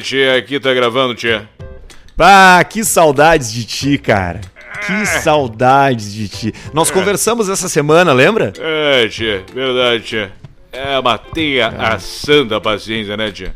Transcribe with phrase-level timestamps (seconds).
[0.00, 1.48] tia, aqui tá gravando, tia.
[2.18, 4.40] Ah, que saudades de ti, cara.
[4.86, 6.54] Que saudades de ti.
[6.72, 8.52] Nós conversamos essa semana, lembra?
[8.58, 10.32] É, tia, verdade, tia.
[10.72, 13.54] É, matei a, a santa paciência, né, tia?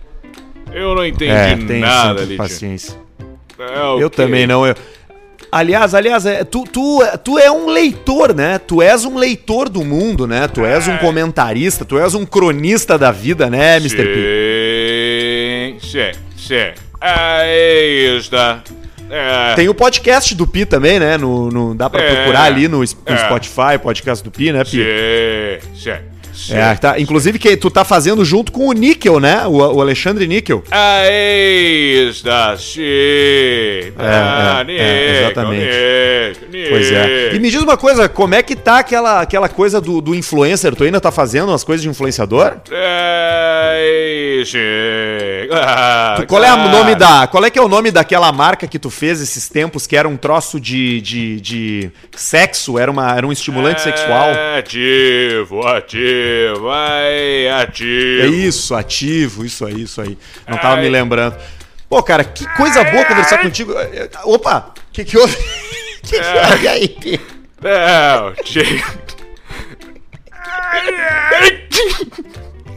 [0.72, 2.36] Eu não entendi É, tem nada ali, tia.
[2.38, 2.94] paciência.
[3.58, 4.10] É, Eu ok.
[4.10, 4.66] também não.
[4.66, 4.74] Eu...
[5.52, 8.58] Aliás, aliás, é, tu, tu, tu é um leitor, né?
[8.58, 10.48] Tu és um leitor do mundo, né?
[10.48, 14.02] Tu és um comentarista, tu és um cronista da vida, né, Mr.
[14.04, 15.76] P?
[15.80, 16.10] Sim,
[16.46, 16.82] sim, sim.
[17.00, 18.62] Aí está.
[19.10, 21.18] É, Tem o podcast do Pi também, né?
[21.18, 22.14] No, no- dá pra É.
[22.14, 23.16] procurar ali no, no É.
[23.18, 24.70] Spotify, podcast do Pi, né, Pi?
[24.70, 26.13] sim, sim.
[26.50, 26.98] É, tá.
[26.98, 29.46] Inclusive que tu tá fazendo junto com o Níquel, né?
[29.46, 30.62] O, o Alexandre Níquel.
[30.70, 32.82] Aí está, sim.
[33.98, 35.64] Ah, é, é, exatamente.
[35.64, 37.34] Nico, Nico, Pois é.
[37.34, 40.74] E me diz uma coisa, como é que tá aquela, aquela coisa do, do influencer?
[40.74, 42.56] Tu ainda tá fazendo as coisas de influenciador?
[45.52, 47.26] Ah, Tu- qual é o nome da.
[47.26, 50.08] Qual é que é o nome daquela marca que tu fez esses tempos que era
[50.08, 52.78] um troço de, de, de sexo?
[52.78, 54.30] Era, uma, era um estimulante sexual?
[54.58, 56.04] Ativo, ativo,
[56.60, 58.34] vai, É ativo.
[58.34, 60.16] isso, ativo, isso aí, isso aí.
[60.48, 61.36] Não tava me lembrando.
[61.88, 63.72] Pô, cara, que coisa boa conversar contigo.
[64.24, 65.34] Opa, o que que houve?
[65.34, 65.38] O
[66.06, 66.96] que que houve aí?
[67.62, 68.64] Não, tia.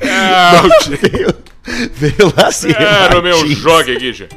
[0.04, 1.36] Não, tia.
[1.94, 2.72] Veio, lá assim.
[2.72, 4.30] Era o meu jogo aqui, tia.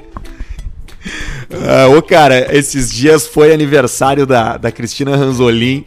[1.53, 5.85] Ah, ô, cara, esses dias foi aniversário da, da Cristina Ranzolin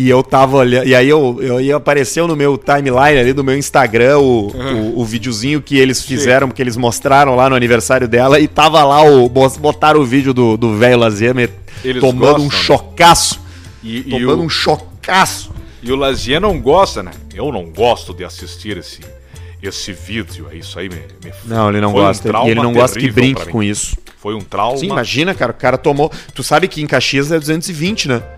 [0.00, 0.86] e eu tava olhando.
[0.86, 5.00] E aí eu, eu e apareceu no meu timeline ali do meu Instagram o, o,
[5.00, 9.02] o videozinho que eles fizeram, que eles mostraram lá no aniversário dela e tava lá
[9.02, 9.28] o.
[9.28, 11.34] Botaram o vídeo do do velho Lazier
[12.00, 12.50] tomando gostam, um né?
[12.50, 13.40] chocaço.
[13.82, 15.52] E, e Tomando o, um chocaço.
[15.82, 17.10] e o Lazier não gosta, né?
[17.34, 19.00] Eu não gosto de assistir esse,
[19.62, 20.48] esse vídeo.
[20.52, 22.28] Isso aí me, me Não, ele não um gosta.
[22.28, 23.96] e ele não gosta que brinque com isso.
[24.16, 24.76] Foi um trauma.
[24.76, 25.50] Sim, imagina, cara.
[25.50, 26.12] O cara tomou.
[26.34, 28.22] Tu sabe que em Caxias é 220, né?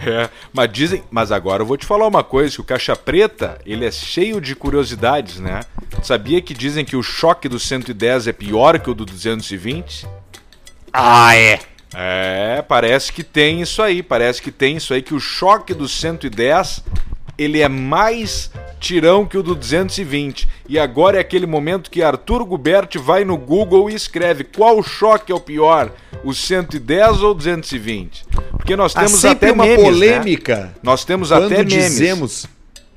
[0.00, 3.58] É, mas dizem, mas agora eu vou te falar uma coisa, que o Caixa Preta,
[3.66, 5.60] ele é cheio de curiosidades, né?
[6.04, 10.06] Sabia que dizem que o choque do 110 é pior que o do 220?
[10.92, 11.58] Ah, é.
[11.92, 15.88] É, parece que tem isso aí, parece que tem isso aí que o choque do
[15.88, 16.84] 110
[17.38, 18.50] ele é mais
[18.80, 20.48] tirão que o do 220.
[20.68, 25.32] E agora é aquele momento que Arthur Guberti vai no Google e escreve qual choque
[25.32, 25.90] é o pior,
[26.24, 28.24] o 110 ou o 220?
[28.52, 29.90] Porque nós temos sempre até uma memes, né?
[29.90, 30.74] polêmica.
[30.82, 31.72] Nós temos Quando até memes.
[31.72, 32.46] dizemos.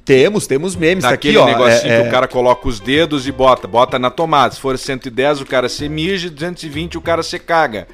[0.03, 1.03] Temos, temos memes.
[1.03, 1.57] Tá Naquele aqui, ó.
[1.57, 4.53] negocinho é- que o cara coloca os dedos e bota, bota na tomada.
[4.53, 7.87] Se for 110, o cara se mija, 220 o cara se caga.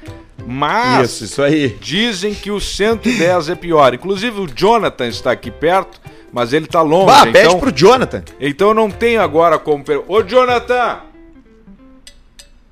[0.46, 1.76] Mas Isso, isso aí.
[1.80, 3.92] dizem que o 110 é pior.
[3.92, 6.00] Inclusive o Jonathan está aqui perto,
[6.32, 7.32] mas ele tá longe.
[7.32, 8.22] Pede então, pro Jonathan.
[8.40, 9.84] então eu não tenho agora como.
[10.06, 11.00] Ô Jonathan!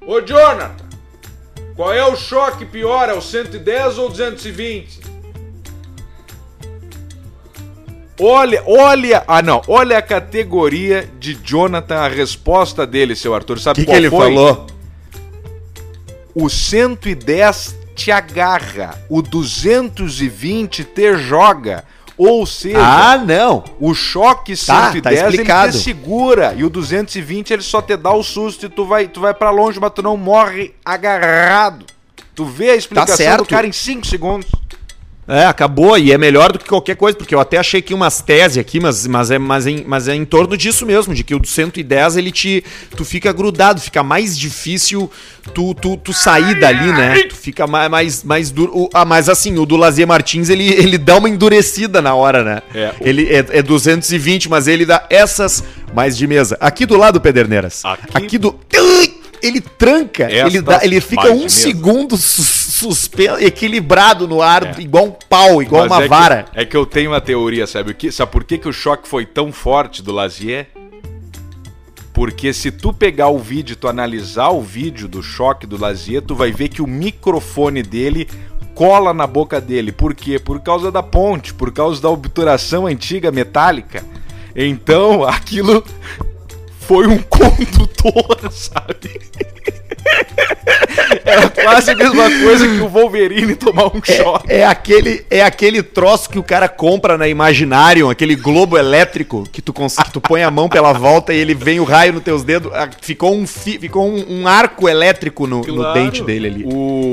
[0.07, 0.87] Ô Jonathan!
[1.75, 3.09] Qual é o choque pior?
[3.09, 5.01] É o 110 ou o 220?
[8.19, 13.61] Olha, olha, ah não, olha a categoria de Jonathan, a resposta dele, seu Arthur.
[13.61, 14.35] Sabe que, que qual ele foi?
[14.35, 14.67] falou?
[16.35, 21.85] O 110 te agarra, o 220 te joga.
[22.19, 23.63] Ou seja, Ah, não.
[23.79, 25.73] o choque Tá, 110 tá ele explicado.
[25.73, 29.21] te segura e o 220 ele só te dá o susto e tu vai, tu
[29.21, 31.85] vai para longe, mas tu não morre agarrado.
[32.35, 33.47] Tu vê a explicação do certo.
[33.47, 34.47] cara em 5 segundos.
[35.29, 35.99] É, acabou.
[35.99, 38.79] E é melhor do que qualquer coisa, porque eu até achei que umas teses aqui,
[38.79, 41.47] mas, mas, é, mas, em, mas é em torno disso mesmo, de que o do
[41.47, 42.63] 110 ele te.
[42.97, 45.11] Tu fica grudado, fica mais difícil
[45.53, 47.23] tu, tu, tu sair dali, né?
[47.25, 48.71] Tu fica mais, mais, mais duro.
[48.77, 52.45] O- ah, mas assim, o do Lazier Martins ele, ele dá uma endurecida na hora,
[52.45, 52.63] né?
[52.75, 55.63] É, Ele é, é 220, mas ele dá essas
[55.95, 56.57] mais de mesa.
[56.61, 57.85] Aqui do lado, Pederneiras.
[58.15, 58.59] Aqui- do.
[59.43, 62.17] Ele tranca, ele, dá, ele fica um segundo
[62.79, 66.45] suspenso, equilibrado no ar, igual um pau, igual Mas uma é que- vara.
[66.55, 67.91] é que eu tenho uma teoria, sabe?
[67.91, 70.69] O que, sabe por que, que o choque foi tão forte do Lazier?
[72.13, 76.35] Porque se tu pegar o vídeo tu analisar o vídeo do choque do Lazier, tu
[76.35, 78.27] vai ver que o microfone dele
[78.75, 79.93] cola na boca dele.
[79.93, 80.39] Por quê?
[80.39, 84.03] Por causa da ponte, por causa da obturação antiga metálica.
[84.55, 85.85] Então, aquilo
[86.81, 89.21] foi um condutor, sabe?
[91.25, 94.51] Era quase a mesma coisa que o Wolverine tomar um choque.
[94.53, 99.45] É, é, aquele, é aquele troço que o cara compra na Imaginarium, aquele globo elétrico
[99.51, 102.23] que tu, que tu põe a mão pela volta e ele vem o raio nos
[102.23, 102.73] teus dedos.
[102.75, 105.95] Ah, Ficou um, fi- ficou um, um arco elétrico no, no Claro.
[105.95, 106.65] dente dele ali.
[106.65, 106.69] O,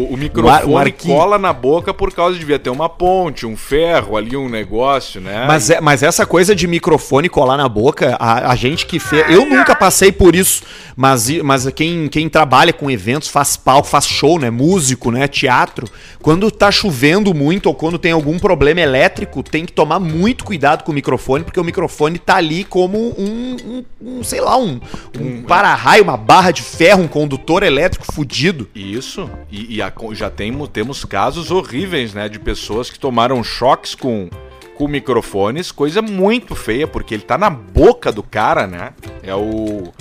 [0.09, 3.45] o O microfone ar- o cola na boca por causa de devia ter uma ponte,
[3.45, 5.45] um ferro ali, um negócio, né?
[5.47, 9.29] Mas, é, mas essa coisa de microfone colar na boca, a, a gente que fez.
[9.29, 10.63] Eu nunca passei por isso,
[10.95, 14.49] mas, mas quem, quem trabalha com eventos, faz palco, faz show, né?
[14.49, 15.27] Músico, né?
[15.27, 15.87] Teatro.
[16.21, 20.83] Quando tá chovendo muito ou quando tem algum problema elétrico, tem que tomar muito cuidado
[20.83, 23.85] com o microfone, porque o microfone tá ali como um, um-
[24.19, 24.79] um, sei lá, um,
[25.19, 28.69] um para-raio, uma barra de ferro, um condutor elétrico fudido.
[28.75, 33.95] Isso, e, e a- já temos, temos casos horríveis, né, de pessoas que tomaram choques
[33.95, 34.29] com,
[34.77, 38.91] com microfones, coisa muito feia, porque ele tá na boca do cara, né?
[39.21, 39.91] É o.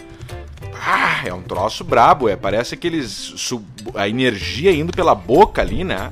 [0.75, 2.37] Ah, é um troço brabo, é.
[2.37, 3.35] Parece aqueles.
[3.95, 6.11] a energia indo pela boca ali, né?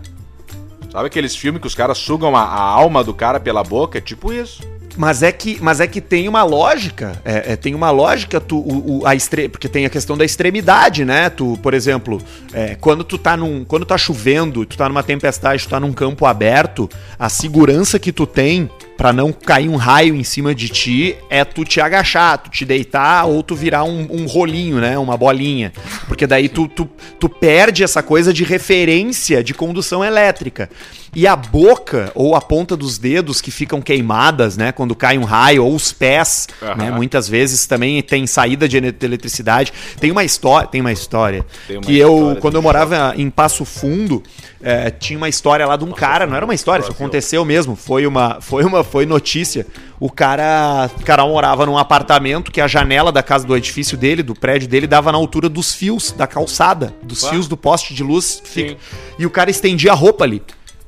[0.91, 3.99] Sabe aqueles filmes que os caras sugam a, a alma do cara pela boca?
[3.99, 4.63] É tipo isso.
[4.97, 7.13] Mas é que, mas é que tem uma lógica.
[7.25, 9.49] É, é, tem uma lógica, tu, o, o- a estre...
[9.49, 11.31] porque tem a questão da extremidade, né?
[11.31, 12.21] Tu, por exemplo,
[12.53, 13.65] é, quando tu tá num.
[13.65, 18.11] Quando tá chovendo, tu tá numa tempestade, tu tá num campo aberto, a segurança que
[18.13, 18.69] tu tem
[19.01, 22.67] pra não cair um raio em cima de ti é tu te agachar, tu te
[22.67, 24.99] deitar ou tu virar um, um rolinho, né?
[24.99, 25.73] Uma bolinha.
[26.07, 26.87] Porque daí tu, tu,
[27.19, 30.69] tu perde essa coisa de referência de condução elétrica.
[31.15, 34.71] E a boca ou a ponta dos dedos que ficam queimadas, né?
[34.71, 36.75] Quando cai um raio, ou os pés, Aham.
[36.77, 36.91] né?
[36.93, 39.73] Muitas vezes também tem saída de ele- de eletricidade.
[39.99, 43.15] Tem uma história, tem uma história Tem uma que eu, história quando do eu morava
[43.17, 44.23] em Passo Fundo,
[44.63, 47.75] eh, tinha uma história lá de um cara, não era uma história, isso aconteceu mesmo,
[47.75, 49.67] foi uma, foi uma, foi notícia.
[49.99, 54.23] O cara, o cara morava num apartamento que a janela da casa do edifício dele,
[54.23, 57.31] do prédio dele, dava na altura dos fios da calçada, dos Ué.
[57.31, 58.41] fios do poste de luz.
[58.45, 58.77] Fica-.
[59.19, 60.41] E o cara estendia a roupa ali.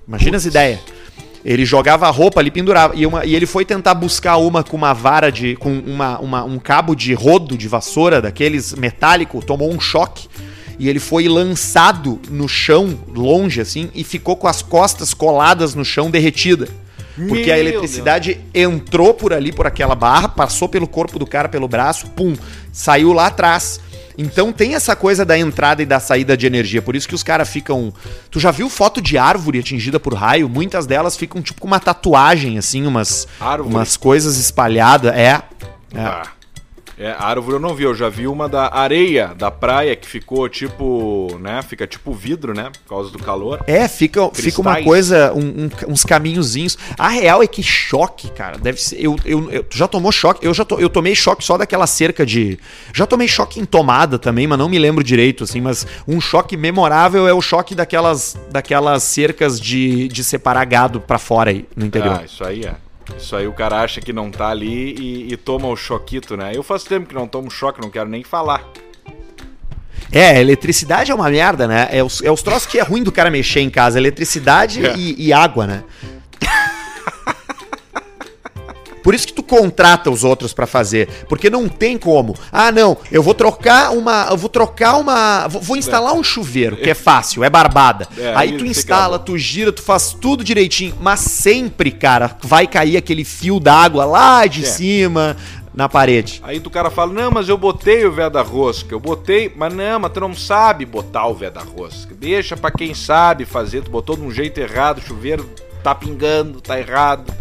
[0.06, 0.81] Imagina as ideias.
[1.44, 2.94] Ele jogava a roupa ali, pendurava.
[2.94, 5.56] E, uma- e ele foi tentar buscar uma com uma vara de.
[5.56, 10.28] com uma, uma- um cabo de rodo de vassoura, daqueles metálico, tomou um choque.
[10.78, 15.84] E ele foi lançado no chão, longe assim, e ficou com as costas coladas no
[15.84, 16.69] chão, derretida.
[17.28, 21.46] Porque a Meu eletricidade entrou por ali, por aquela barra, passou pelo corpo do cara,
[21.48, 22.34] pelo braço, pum,
[22.72, 23.81] saiu lá atrás.
[24.17, 26.82] Então tem essa coisa da entrada e da saída de energia.
[26.82, 27.93] Por isso que os caras ficam.
[28.31, 30.49] Tu já viu foto de árvore atingida por raio?
[30.49, 33.75] Muitas delas ficam tipo com uma tatuagem, assim, umas, Árvore?
[33.75, 35.12] umas coisas espalhadas.
[35.14, 35.43] É.
[35.94, 36.00] é.
[36.00, 36.23] Ah.
[37.02, 40.06] É, a árvore eu não vi, eu já vi uma da areia da praia que
[40.06, 41.60] ficou tipo, né?
[41.62, 42.70] Fica tipo vidro, né?
[42.84, 43.60] Por causa do calor.
[43.66, 46.78] É, fica, fica uma coisa, um- um- uns caminhozinhos.
[46.96, 48.96] A real é que choque, cara, deve ser.
[49.04, 50.46] Eu, eu, eu- já tomou choque?
[50.46, 52.58] Eu já to- eu tomei choque só daquela cerca de.
[52.94, 55.60] Já tomei choque em tomada também, mas não me lembro direito, assim.
[55.60, 61.19] Mas um choque memorável é o choque daquelas, daquelas cercas de, de separar gado pra
[61.19, 62.19] fora aí no interior.
[62.20, 62.75] Ah, isso aí é.
[63.19, 66.53] Isso aí o cara acha que não tá ali e, e toma o choquito, né?
[66.55, 68.64] Eu faço tempo que não tomo choque, não quero nem falar.
[70.11, 71.88] É, eletricidade é uma merda, né?
[71.91, 73.99] É os, é os troços que é ruim do cara mexer em casa.
[73.99, 74.94] Eletricidade É.
[74.94, 75.85] e, e água, né?
[79.02, 82.34] Por isso que tu contrata os outros pra fazer, porque não tem como.
[82.50, 86.76] Ah, não, eu vou trocar uma, eu vou trocar uma, vou, vou instalar um chuveiro,
[86.76, 88.06] que é fácil, é barbada.
[88.16, 92.66] É, aí aí tu instala, tu gira, tu faz tudo direitinho, mas sempre, cara, vai
[92.66, 94.66] cair aquele fio d'água lá de É.
[94.66, 95.37] cima
[95.75, 96.40] na parede.
[96.43, 99.72] Aí o cara fala, não, mas eu botei o véio da rosca, eu botei, mas
[99.72, 102.14] não, mas tu não sabe botar o véio da rosca.
[102.14, 105.48] Deixa pra quem sabe fazer, tu botou de um jeito errado, o chuveiro
[105.82, 107.32] tá pingando, tá errado.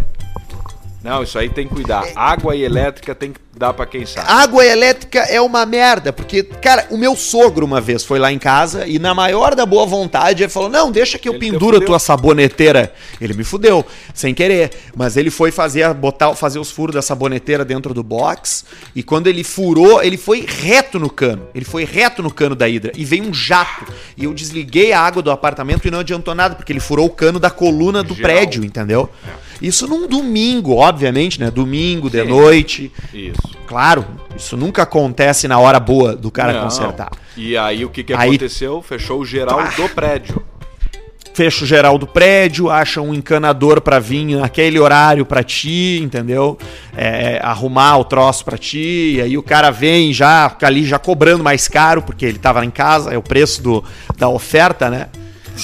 [1.03, 2.03] Não, isso aí tem que cuidar.
[2.15, 4.27] Água e elétrica tem que dar pra quem sabe.
[4.27, 8.39] Água elétrica é uma merda, porque, cara, o meu sogro uma vez foi lá em
[8.39, 11.77] casa e na maior da boa vontade ele falou: "Não, deixa que eu Ele penduro
[11.77, 12.91] a tua saboneteira".
[13.21, 17.63] Ele me fudeu, sem querer, mas ele foi fazer botar fazer os furos da saboneteira
[17.63, 18.65] dentro do box
[18.95, 21.47] e quando ele furou, ele foi reto no cano.
[21.53, 23.85] Ele foi reto no cano da hidra e veio um jato.
[24.17, 27.09] E eu desliguei a água do apartamento e não adiantou nada, porque ele furou o
[27.09, 28.31] cano da coluna do Geral.
[28.31, 29.07] prédio, entendeu?
[29.61, 31.51] Isso num domingo, obviamente, né?
[31.51, 32.27] Domingo de Sim.
[32.29, 32.91] noite.
[33.13, 33.50] Isso.
[33.67, 34.05] Claro,
[34.35, 36.63] isso nunca acontece na hora boa do cara Não.
[36.63, 37.09] consertar.
[37.37, 38.81] E aí o que, que Aí- aconteceu?
[38.81, 40.43] Fechou o geral do prédio.
[41.33, 46.57] Fecha o geral do prédio, acha um encanador pra vir naquele horário pra ti, entendeu?
[46.95, 50.99] É, arrumar o troço pra ti, e aí o cara vem já fica ali já
[50.99, 53.81] cobrando mais caro, porque ele tava em casa, é o preço do,
[54.17, 55.07] da oferta, né?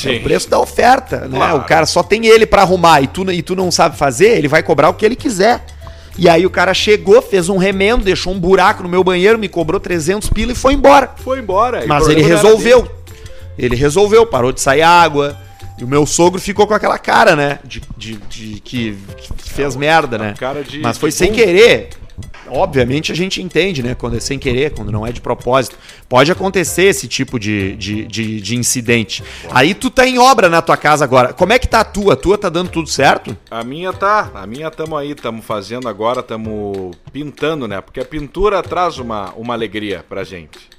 [0.06, 1.38] É o preço da oferta, né?
[1.38, 1.58] Claro.
[1.58, 4.48] O cara só tem ele pra arrumar e tu, e tu não sabe fazer, ele
[4.48, 5.66] vai cobrar o que ele quiser.
[6.18, 9.48] E aí o cara chegou, fez um remendo, deixou um buraco no meu banheiro, me
[9.48, 11.12] cobrou 300 pila e foi embora.
[11.18, 11.86] Foi embora.
[11.86, 12.92] Mas ele resolveu.
[13.58, 15.38] Ele resolveu, parou de sair água.
[15.80, 17.60] E o meu sogro ficou com aquela cara, né?
[17.64, 20.34] De, de, de que, que fez merda, né?
[20.38, 21.90] cara de- Mas foi sem querer.
[22.48, 23.94] Obviamente a gente entende, né?
[23.94, 25.78] Quando é sem querer, quando não é de propósito.
[26.08, 29.24] Pode acontecer esse tipo de, de, de, de incidente.
[29.52, 31.34] Aí tu tá em obra na tua casa agora.
[31.34, 32.14] Como é que tá a tua?
[32.14, 33.38] A tua tá dando tudo certo?
[33.52, 37.82] A minha tá, a minha tamo aí, tamo fazendo agora, tamo pintando, né?
[37.82, 40.77] Porque a pintura traz uma, uma alegria pra gente.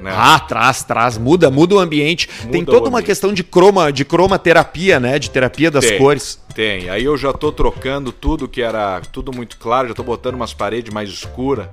[0.00, 0.12] Né?
[0.14, 2.28] Ah, traz, traz, muda, muda o ambiente.
[2.50, 5.18] Tem Muda toda o uma questão de croma, de cromaterapia, né?
[5.18, 6.40] De terapia das Tem, cores.
[6.54, 6.88] Tem.
[6.88, 10.52] Aí eu já tô trocando tudo que era tudo muito claro, já tô botando umas
[10.52, 11.68] paredes mais escuras,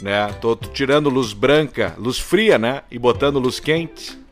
[0.00, 0.28] né?
[0.40, 2.82] Tô tirando luz branca, luz fria, né?
[2.90, 4.25] E botando luz quente.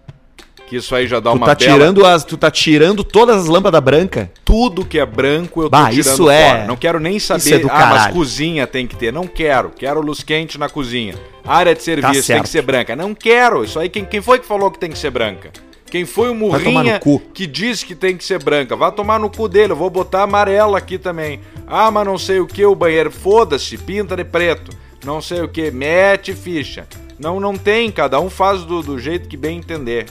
[0.67, 3.43] Que isso aí já dá Tu uma tá bela- tirando as, tu tá tirando todas
[3.43, 4.29] as lâmpadas brancas.
[4.45, 6.65] tudo que é branco eu tô Bah, tirando isso é- fora.
[6.67, 9.13] Não quero nem saber, é ah, mas cozinha tem que ter.
[9.13, 9.71] Não quero.
[9.71, 11.15] Quero luz quente na cozinha.
[11.47, 12.43] Área de serviço tem Tá certo.
[12.45, 12.97] que ser branca.
[12.97, 13.63] Não quero.
[13.63, 15.51] Isso aí, quem, quem foi que falou que tem que ser branca?
[15.91, 17.01] Quem foi o Murrinha
[17.33, 18.75] que disse que tem que ser branca?
[18.75, 19.73] Vai tomar no cu dele.
[19.73, 21.41] Eu vou botar amarela aqui também.
[21.69, 23.11] Ah, mas não sei o que, o banheiro.
[23.13, 24.73] Foda-se, pinta de preto.
[25.05, 26.87] Não sei o que, mete ficha.
[27.19, 27.93] Não, não tem.
[27.93, 30.07] Cada um faz do, do jeito que bem entender.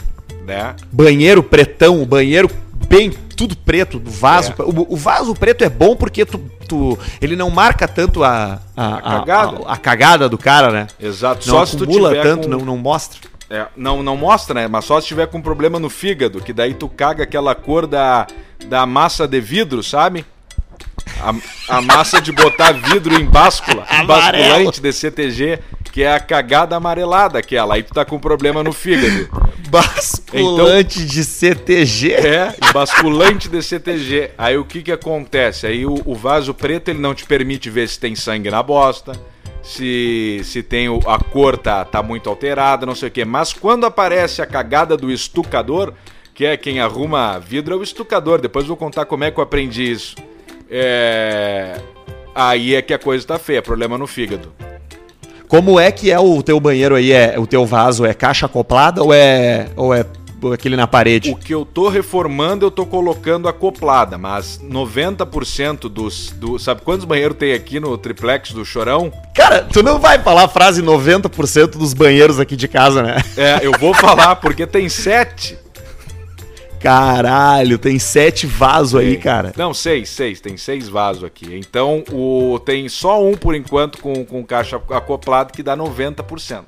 [0.45, 0.75] Né?
[0.91, 2.49] Banheiro pretão, o banheiro
[2.87, 4.53] bem tudo preto, do vaso.
[4.57, 4.61] É.
[4.61, 8.95] O, o vaso preto é bom porque tu, tu- ele não marca tanto a, a,
[8.97, 9.57] A cagada.
[9.65, 10.87] a- a cagada do cara, né?
[10.99, 11.47] Exato.
[11.47, 12.49] Não Só se tu acumula tanto, com...
[12.49, 13.19] não, não mostra.
[13.49, 14.67] É, não, não mostra, né?
[14.67, 18.25] Mas só se tiver com problema no fígado, que daí tu caga aquela cor da,
[18.67, 20.25] da massa de vidro, sabe?
[21.23, 25.59] A, a massa de botar vidro em báscula, em basculante de CTG,
[25.91, 27.75] que é a cagada amarelada aquela.
[27.75, 29.29] Aí tu tá com problema no fígado.
[29.69, 32.11] Basculante de CTG.
[32.13, 34.31] É, basculante de CTG.
[34.37, 35.65] Aí o que que acontece?
[35.67, 39.13] Aí o, o vaso preto ele não te permite ver se tem sangue na bosta,
[39.61, 43.23] se, se tem o- a cor tá, tá muito alterada, não sei o que.
[43.25, 45.93] Mas quando aparece a cagada do estucador,
[46.33, 48.41] que é quem arruma vidro, é o estucador.
[48.41, 50.15] Depois eu vou contar como é que eu aprendi isso.
[50.75, 51.75] É...
[52.33, 54.51] Aí é que a coisa tá feia, problema no fígado.
[55.47, 57.11] Como é que é o teu banheiro aí?
[57.11, 60.03] É, o teu vaso é caixa acoplada ou é, ou é
[60.51, 61.29] aquele na parede?
[61.29, 66.31] O que eu tô reformando, eu tô colocando acoplada, mas 90% dos.
[66.31, 69.13] Do, sabe quantos banheiros tem aqui no triplex do Chorão?
[69.35, 73.17] Cara, tu não vai falar a frase 90% dos banheiros aqui de casa, né?
[73.37, 75.57] É, eu vou falar, porque tem sete.
[76.83, 79.53] Caralho, tem sete vasos aí, cara.
[79.55, 80.41] Não, seis, seis.
[80.41, 81.55] Tem seis vasos aqui.
[81.55, 86.65] Então, o, tem só um, por enquanto, com, com caixa acoplado, que dá 90%.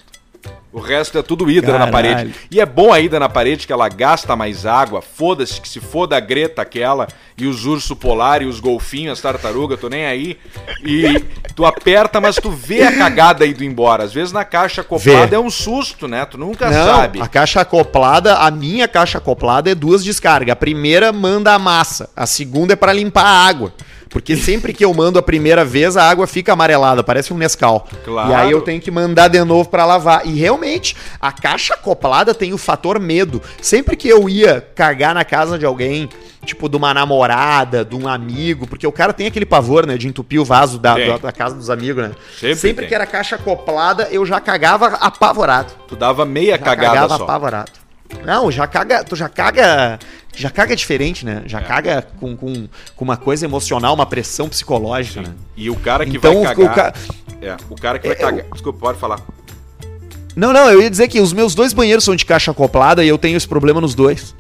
[0.76, 1.92] O resto é tudo hidra na Caralho.
[2.16, 2.36] parede.
[2.52, 5.02] E é bom a hidra na parede que ela gasta mais água.
[5.02, 9.22] Foda-se que se foda a Greta aquela e os urso polar e os golfinhos, as
[9.22, 10.38] tartarugas, tô nem aí.
[10.84, 11.24] E
[11.56, 14.04] tu aperta, mas tu vê a cagada indo embora.
[14.04, 15.36] Às vezes na caixa acoplada Vê.
[15.38, 16.26] é um susto, né?
[16.26, 17.22] Tu nunca Não, sabe.
[17.22, 20.52] a caixa acoplada, a minha caixa acoplada é duas descargas.
[20.52, 23.74] A primeira manda a massa, a segunda é pra limpar a água.
[24.10, 27.88] Porque sempre que eu mando a primeira vez, a água fica amarelada, parece um Nescau.
[28.04, 28.32] Claro.
[28.32, 30.26] E aí eu tenho que mandar de novo pra lavar.
[30.26, 33.42] E realmente, a caixa acoplada tem o fator medo.
[33.62, 36.08] Sempre que eu ia cagar na casa de alguém,
[36.46, 40.08] tipo de uma namorada, de um amigo, porque o cara tem aquele pavor, né, de
[40.08, 42.12] entupir o vaso da, da, da casa dos amigos, né?
[42.56, 42.90] Sempre tem.
[42.90, 45.74] que era caixa acoplada, eu já cagava apavorado.
[45.88, 47.24] Tu dava meia Já cagada cagava só.
[47.24, 47.72] apavorado.
[48.24, 50.00] Não, já caga, tu já caga,
[50.36, 51.44] já caga diferente, né?
[51.46, 51.64] Já É.
[51.64, 55.34] caga com, com, com uma coisa emocional, uma pressão psicológica, né?
[55.56, 56.94] E o cara que Então, vai o cagar.
[56.94, 57.00] ca-
[57.42, 58.46] É, o cara que vai É, cagar.
[58.52, 59.20] Desculpa, pode falar.
[60.36, 63.08] Não, não, eu ia dizer que os meus dois banheiros são de caixa acoplada e
[63.08, 64.36] eu tenho esse problema nos dois.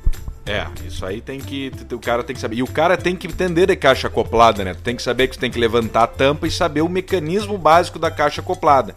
[0.47, 1.71] É, isso aí tem que.
[1.91, 2.57] O cara tem que saber.
[2.57, 4.73] E o cara tem que entender de caixa acoplada, né?
[4.75, 7.57] Tu tem que saber que tu tem que levantar a tampa e saber o mecanismo
[7.57, 8.93] básico da caixa acoplada.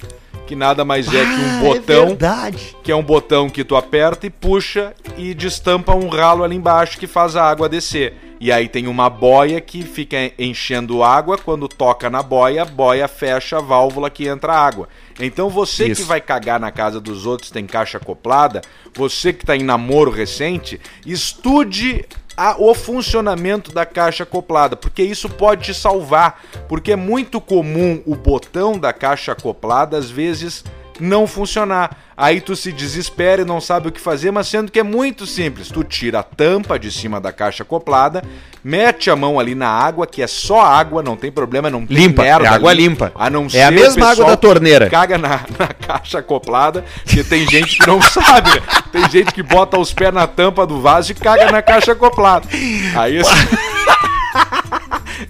[0.49, 2.03] Que nada mais é que um Ah, botão.
[2.05, 2.77] É verdade.
[2.83, 6.99] que é um botão que tu aperta e puxa e destampa um ralo ali embaixo
[6.99, 8.15] que faz a água descer.
[8.41, 13.07] E aí tem uma boia que fica enchendo água, quando toca na boia, a boia
[13.09, 14.89] fecha a válvula que entra água.
[15.21, 16.01] Então você Isso.
[16.03, 18.63] que vai cagar na casa dos outros, tem caixa acoplada,
[18.95, 22.07] você que está em namoro recente, estude
[22.39, 28.01] a- o funcionamento da caixa acoplada, porque isso pode te salvar, porque é muito comum
[28.07, 30.65] o botão da caixa acoplada às vezes
[31.01, 31.97] não funcionar.
[32.21, 35.25] Aí tu se desespera e não sabe o que fazer, mas sendo que é muito
[35.25, 35.69] simples.
[35.69, 38.25] Tu tira a tampa de cima da caixa acoplada,
[38.65, 41.97] mete a mão ali na água, que é só água, não tem problema, não tem
[41.97, 42.89] Limpa, merda é água ali.
[42.89, 43.13] limpa.
[43.15, 44.87] A não É ser a mesma água da torneira.
[44.87, 48.63] que Caga na, na caixa acoplada, porque tem gente que não sabe, né?
[48.91, 52.49] Tem gente que bota os pés na tampa do vaso e caga na caixa acoplada.
[52.97, 53.31] Aí esse...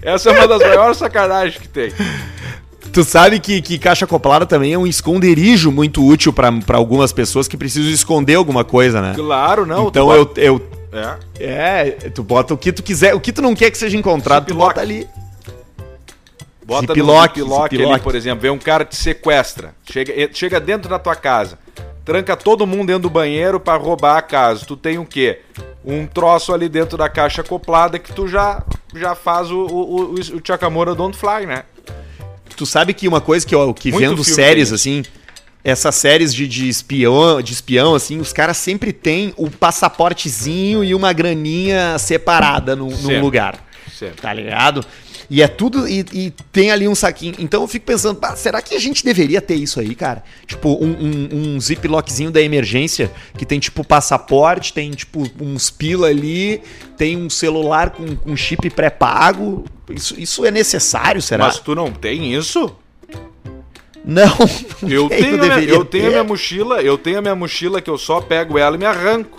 [0.01, 1.91] Essa é uma das maiores sacanagens que tem.
[2.91, 7.13] Tu sabe que, que caixa acoplada também é um esconderijo muito útil pra pra algumas
[7.13, 9.13] pessoas que precisam esconder alguma coisa, né?
[9.15, 9.87] Claro, não.
[9.87, 10.61] Então eu, bota- eu.
[10.91, 11.17] É.
[11.39, 14.47] É, tu bota o que tu quiser, o que tu não quer que seja encontrado,
[14.47, 15.07] tu bota ali.
[16.65, 18.01] Bota Ziploc, no ziploc ali, ziploc.
[18.03, 21.57] por exemplo, vem um cara te sequestra, chega, chega dentro da tua casa,
[22.05, 24.65] tranca todo mundo dentro do banheiro pra roubar a casa.
[24.65, 25.41] Tu tem o quê?
[25.85, 28.61] Um troço ali dentro da caixa acoplada que tu já,
[28.95, 31.63] já faz o, o, o, o Chakamura Don't Fly, né?
[32.59, 35.01] Tu sabe que uma coisa que eu que Muito vendo séries assim,
[35.63, 40.93] essas séries de, de espião, de espião assim, os caras sempre têm o passaportezinho e
[40.93, 43.21] uma graninha separada num, num Sempre.
[43.21, 43.65] lugar.
[43.97, 44.21] Sempre.
[44.21, 44.85] Tá ligado?
[45.29, 45.87] E é tudo.
[45.87, 47.35] E, e tem ali um saquinho.
[47.37, 50.23] Então eu fico pensando, "Pá, será que a gente deveria ter isso aí, cara?
[50.47, 56.07] Tipo, um, um, um ziplockzinho da emergência que tem, tipo, passaporte, tem, tipo, uns pila
[56.07, 56.61] ali,
[56.97, 59.65] tem um celular com, com chip pré-pago.
[59.89, 61.45] Isso, isso é necessário, será?
[61.45, 62.75] Mas tu não tem isso?
[64.03, 64.25] Não,
[64.81, 67.81] não Eu tenho, a minha, eu tenho a minha mochila, eu tenho a minha mochila
[67.81, 69.38] que eu só pego ela e me arranco.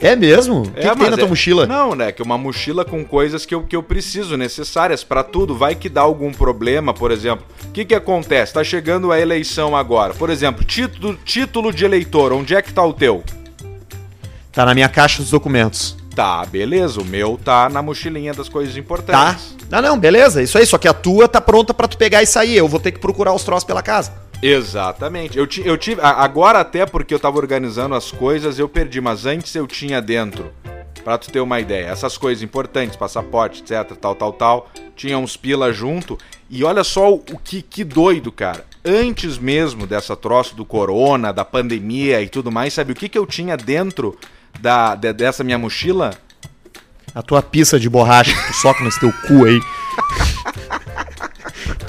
[0.00, 0.62] É mesmo?
[0.62, 1.66] O que, É, que tem mas na tua é- mochila?
[1.66, 2.10] Não, né?
[2.10, 5.54] Que é uma mochila com coisas que eu, que eu preciso, necessárias pra tudo.
[5.54, 7.44] Vai que dá algum problema, por exemplo.
[7.66, 8.54] O que que acontece?
[8.54, 10.14] Tá chegando a eleição agora.
[10.14, 12.32] Por exemplo, título, título de eleitor.
[12.32, 13.22] Onde é que tá o teu?
[14.52, 15.96] Tá na minha caixa dos documentos.
[16.14, 17.00] Tá, beleza.
[17.00, 18.80] O meu tá na mochilinha das coisas Tá?
[18.80, 19.54] importantes.
[19.70, 20.42] Não, não, beleza.
[20.42, 20.64] Isso aí.
[20.66, 22.56] Só que a tua tá pronta pra tu pegar e sair.
[22.56, 24.12] Eu vou ter que procurar os troços pela casa.
[24.42, 25.36] Exatamente.
[25.38, 26.00] Eu, ti- eu tive.
[26.02, 30.50] Agora, até porque eu tava organizando as coisas, eu perdi, mas antes eu tinha dentro.
[31.04, 31.86] Pra tu ter uma ideia.
[31.86, 34.70] Essas coisas importantes, passaporte, etc, tal, tal, tal.
[34.94, 36.18] Tinha uns pila junto.
[36.48, 38.66] E olha só o, o que, que doido, cara.
[38.84, 43.16] Antes mesmo dessa troço do corona, da pandemia e tudo mais, sabe o que, que
[43.18, 44.18] eu tinha dentro
[44.60, 46.10] da, de- dessa minha mochila?
[47.14, 49.58] A tua pista de borracha que tu soca nesse teu cu aí.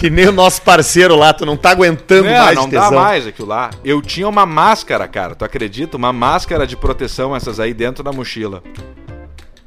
[0.01, 2.85] que nem o nosso parceiro lá, tu não tá aguentando É, mais não de dá
[2.85, 2.99] tesão.
[2.99, 3.69] mais aquilo lá.
[3.85, 5.95] Eu tinha uma máscara, cara, tu acredita?
[5.95, 8.63] Uma máscara de proteção, essas aí dentro da mochila.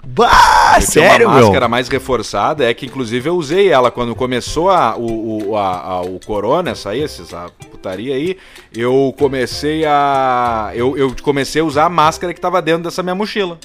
[0.07, 1.45] Bah, Eu sério, uma meu?
[1.47, 5.79] máscara mais reforçada, é que inclusive eu usei ela quando começou a, o, o, a,
[5.81, 8.37] a- o corona, essa aí, essa putaria aí,
[8.75, 10.71] eu comecei a.
[10.75, 13.59] Eu, eu comecei a usar a máscara que tava dentro dessa minha mochila.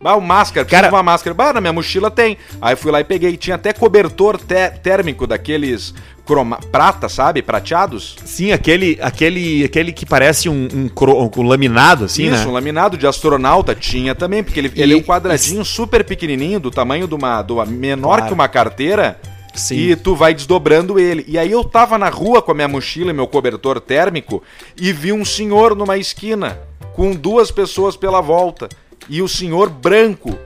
[0.00, 1.32] Bah, o máscara, preciso Cara- de uma máscara.
[1.34, 2.36] Bah, na minha mochila tem.
[2.60, 3.36] Aí fui lá e peguei.
[3.36, 5.94] Tinha até cobertor té- térmico daqueles
[6.26, 7.40] croma, prata, sabe?
[7.40, 8.16] Prateados.
[8.24, 12.52] Sim, aquele, aquele, aquele que parece um, um, cro- um laminado, assim, Isso, um né?
[12.52, 16.70] laminado de astronauta tinha também, porque ele, E- ele é um quadradinho super pequenininho, do
[16.70, 18.26] tamanho de uma, uma menor Claro.
[18.26, 19.18] que uma carteira.
[19.54, 19.76] Sim.
[19.76, 21.24] E tu vai desdobrando ele.
[21.26, 24.42] E aí eu tava na rua com a minha mochila e meu cobertor térmico
[24.78, 26.58] e vi um senhor numa esquina
[26.94, 28.68] com duas pessoas pela volta.
[29.08, 30.38] E o senhor branco,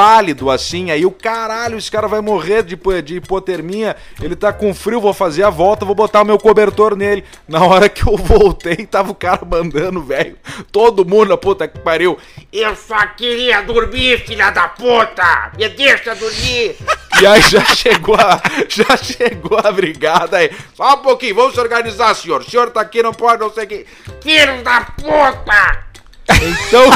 [0.00, 4.72] pálido assim, aí o caralho, esse cara vai morrer de, de hipotermia, ele tá com
[4.72, 7.22] frio, vou fazer a volta, vou botar o meu cobertor nele.
[7.46, 10.38] Na hora que eu voltei, tava o cara mandando, velho,
[10.72, 12.16] todo mundo na puta que pariu.
[12.50, 15.52] Eu só queria dormir, filha da puta!
[15.58, 16.76] Me deixa dormir!
[17.20, 20.50] E aí já chegou a, já chegou a brigada aí.
[20.74, 22.40] Só um pouquinho, vamos se organizar, senhor.
[22.40, 23.86] O senhor tá aqui, não pode, não sei o que.
[24.22, 25.89] Filho da puta!
[26.68, 26.90] Então,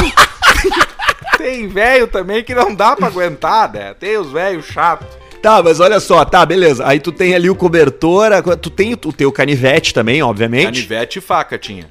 [1.37, 3.93] tem velho também que não dá pra aguentar, né?
[3.93, 5.07] Tem os velhos chatos.
[5.41, 6.87] Tá, mas olha só, tá, beleza.
[6.87, 10.65] Aí tu tem ali o cobertor, tu tem o teu canivete também, obviamente.
[10.65, 11.85] Canivete e faca tinha.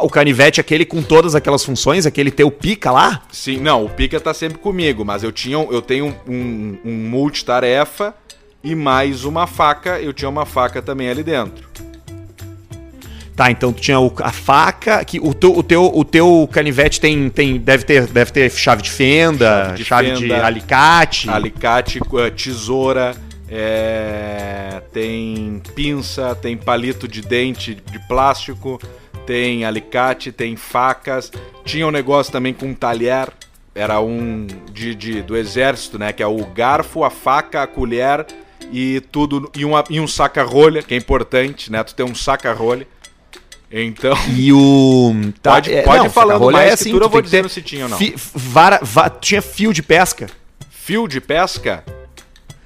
[0.00, 3.22] O canivete, aquele com todas aquelas funções, aquele teu pica lá?
[3.30, 8.14] Sim, não, o Pica tá sempre comigo, mas eu tinha, eu tenho um, um multitarefa
[8.62, 11.68] e mais uma faca, eu tinha uma faca também ali dentro.
[13.38, 17.00] Tá, então tu tinha o- a faca, que o teu, o teu, o teu canivete
[17.00, 21.30] tem, tem deve, ter, deve ter chave de fenda, chave Chave de, de fenda, alicate.
[21.30, 23.14] Alicate, eh, tesoura,
[23.48, 28.80] é, tem pinça, tem palito de dente de plástico,
[29.24, 31.30] tem alicate, tem facas.
[31.64, 33.28] Tinha um negócio também com um talher,
[33.72, 36.12] era um de, de- do exército, né?
[36.12, 38.26] Que é o garfo, a faca, a colher
[38.72, 39.48] e tudo.
[39.56, 41.84] E, uma, e um saca-rolha, que é importante, né?
[41.84, 42.84] Tu tem um saca-rolha.
[43.70, 44.16] Então.
[44.34, 45.14] E o.
[45.42, 47.90] tá, Pode- pode ir falando mais que tudo eu vou ter dizendo se tinha ou
[47.90, 47.98] não.
[47.98, 50.26] fi- vara- va- tinha fio de pesca.
[50.70, 51.84] Fio de pesca?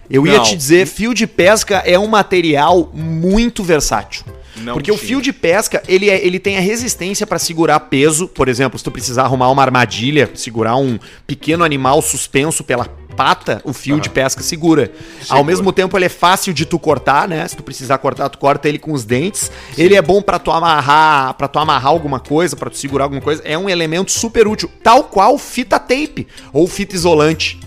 [0.08, 0.42] Eu ia Não.
[0.44, 4.24] te dizer, fio de pesca é um material muito versátil.
[4.56, 5.06] Não Porque o tinha.
[5.08, 8.28] fio de pesca, ele, é- ele tem a resistência para segurar peso.
[8.28, 12.84] Por exemplo, se tu precisar arrumar uma armadilha, segurar um pequeno animal suspenso pela
[13.14, 14.92] pata, o fio de pesca segura.
[15.28, 17.46] Ao mesmo tempo, ele é fácil de tu cortar, né?
[17.46, 19.50] Se tu precisar cortar, tu corta ele com os dentes.
[19.76, 23.20] Ele é bom para tu amarrar, para tu amarrar alguma coisa, para tu segurar alguma
[23.20, 23.42] coisa.
[23.44, 27.60] É um elemento super útil, tal qual fita tape ou fita isolante.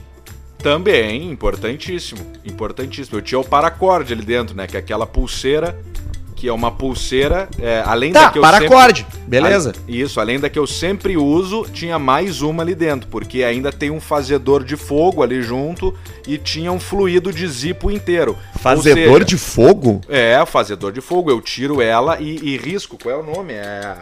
[0.58, 2.26] Também, importantíssimo.
[2.44, 3.18] Importantíssimo.
[3.18, 4.66] Eu tinha o paracorde ali dentro, né?
[4.66, 5.80] Que é aquela pulseira
[6.46, 9.04] que é uma pulseira, é, além Tá, da que eu paracorde.
[9.28, 9.72] Beleza.
[9.76, 13.72] a- Isso, além da que eu sempre uso, tinha mais uma ali dentro, porque ainda
[13.72, 15.92] tem um fazedor de fogo ali junto
[16.28, 18.38] e tinha um fluido de zipo inteiro.
[18.60, 20.02] Fazedor seja, de fogo?
[20.08, 21.32] É, fazedor de fogo.
[21.32, 22.96] Eu tiro ela e, e risco.
[23.02, 23.54] Qual é o nome?
[23.54, 23.96] É.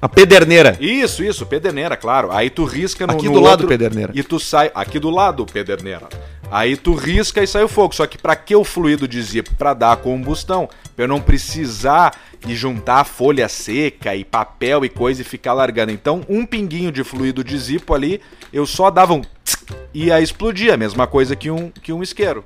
[0.00, 0.76] A pederneira.
[0.80, 2.30] Isso, isso, pederneira, claro.
[2.30, 4.12] Aí tu risca no, Aqui no do lado, outro pederneira.
[4.14, 4.70] E tu sai.
[4.72, 6.06] Aqui do lado, pederneira.
[6.50, 7.92] Aí tu risca e sai o fogo.
[7.94, 9.50] Só que pra que o fluido de zipo?
[9.56, 10.68] Pra dar combustão.
[10.98, 12.12] Pra eu não precisar
[12.44, 15.92] e juntar folha seca e papel e coisa e ficar largando.
[15.92, 18.20] Então, um pinguinho de fluido de zipo ali,
[18.52, 20.72] eu só dava um tsk e ia explodir.
[20.72, 22.44] A mesma coisa que um, que um isqueiro.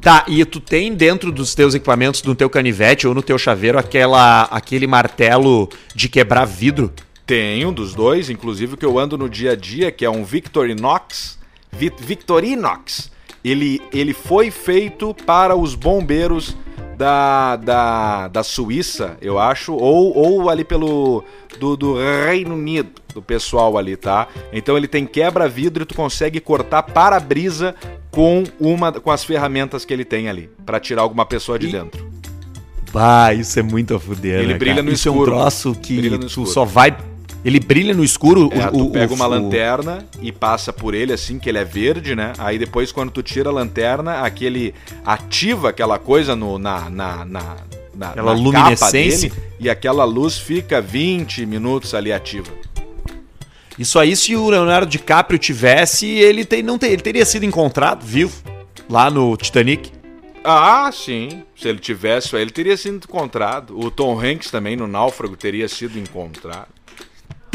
[0.00, 3.78] Tá, e tu tem dentro dos teus equipamentos, no teu canivete ou no teu chaveiro,
[3.78, 6.92] aquela, aquele martelo de quebrar vidro?
[7.24, 11.38] Tenho dos dois, inclusive que eu ando no dia a dia, que é um Victorinox.
[11.70, 13.12] Vi- Victorinox.
[13.44, 16.56] Ele, ele foi feito para os bombeiros
[17.04, 21.22] da, da, da Suíça, eu acho, ou, ou ali pelo
[21.60, 24.26] do, do Reino Unido, do pessoal ali, tá?
[24.52, 27.74] Então ele tem quebra-vidro e tu consegue cortar para-brisa
[28.10, 31.72] com uma com as ferramentas que ele tem ali, para tirar alguma pessoa de E-
[31.72, 32.14] dentro.
[32.90, 34.86] Bah, isso é muito a fuder, Ele né, brilha cara?
[34.86, 35.30] no isso escuro.
[35.32, 36.46] é um troço que tu escuro.
[36.46, 36.96] só vai...
[37.44, 38.48] Ele brilha no escuro?
[38.52, 41.58] É, o, tu o- pega o- uma lanterna e passa por ele assim, que ele
[41.58, 42.32] é verde, né?
[42.38, 44.72] Aí depois, quando tu tira a lanterna, aquele
[45.04, 47.56] ativa aquela coisa no, na, na, na,
[47.94, 49.28] na, Aquela na luminescência.
[49.30, 52.50] dele e aquela luz fica 20 minutos ali ativa.
[53.78, 58.04] Isso aí, se o Leonardo DiCaprio tivesse, ele, tem, não ter, ele teria sido encontrado
[58.06, 58.34] vivo
[58.88, 59.90] lá no Titanic.
[60.44, 61.42] Ah, sim.
[61.56, 63.78] Se ele tivesse, ele teria sido encontrado.
[63.78, 66.68] O Tom Hanks também no Náufrago teria sido encontrado.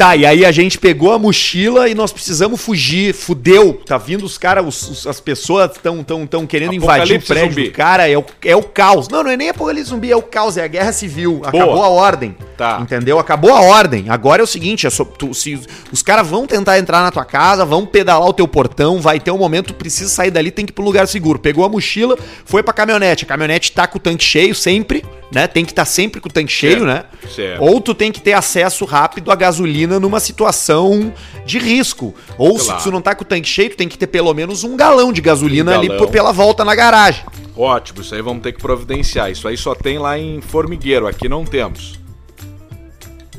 [0.00, 3.12] Tá, e aí a gente pegou a mochila e nós precisamos fugir.
[3.12, 3.74] Fudeu.
[3.84, 7.68] Tá vindo os caras, as pessoas estão tão, tão querendo invadir o prédio zumbi.
[7.68, 8.08] do cara.
[8.08, 9.08] É o, é o caos.
[9.10, 11.42] Não, não é nem apocalipse zumbi, é o caos, é a guerra civil.
[11.44, 12.34] Acabou a ordem.
[12.56, 12.78] Tá.
[12.80, 13.18] Entendeu?
[13.18, 14.06] Acabou a ordem.
[14.08, 15.60] Agora é o seguinte: é só- tu- se,
[15.92, 19.30] os caras vão tentar entrar na tua casa, vão pedalar o teu portão, vai ter
[19.30, 21.38] um momento, tu precisa sair dali, tem que ir pro lugar seguro.
[21.38, 23.24] Pegou a mochila, foi pra caminhonete.
[23.24, 25.46] A caminhonete tá com o tanque cheio sempre, né?
[25.46, 27.04] Tem que estar sempre com o tanque cheio, Certo, né?
[27.34, 27.62] certo.
[27.62, 31.12] Ou tu tem que ter acesso rápido à gasolina numa situação
[31.44, 32.14] de risco.
[32.38, 32.78] Ou Claro.
[32.78, 34.76] se tu não tá com o tanque cheio, tu tem que ter pelo menos um
[34.76, 36.04] galão de gasolina Um ali galão.
[36.04, 37.24] por- pela volta na garagem.
[37.56, 39.30] Ótimo, isso aí vamos ter que providenciar.
[39.30, 41.98] Isso aí só tem lá em Formigueiro, aqui não temos.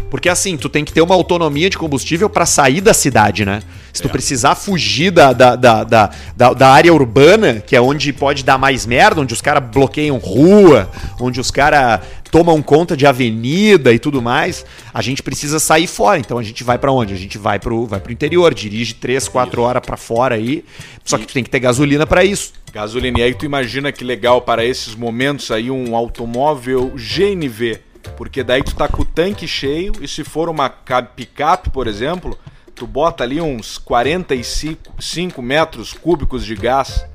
[0.09, 3.61] Porque assim, tu tem que ter uma autonomia de combustível pra sair da cidade, né?
[3.93, 4.11] Se tu É.
[4.11, 8.85] precisar fugir da, da, da, da, da- área urbana, que é onde pode dar mais
[8.85, 11.99] merda, onde os caras bloqueiam rua, onde os caras
[12.31, 16.17] tomam conta de avenida e tudo mais, a gente precisa sair fora.
[16.19, 17.13] Então a gente vai pra onde?
[17.13, 20.63] A gente vai pro, vai pro interior, dirige 3, 4 horas pra fora aí.
[21.03, 22.53] Só que tu tem que ter gasolina pra isso.
[22.73, 23.19] Gasolina.
[23.19, 27.79] E aí tu imagina que legal para esses momentos aí um automóvel GNV.
[28.17, 31.85] Porque daí tu tá com o tanque cheio e se for uma ca- picape, por
[31.85, 32.37] exemplo,
[32.81, 37.05] tu bota ali uns 45 5 metros cúbicos de gás,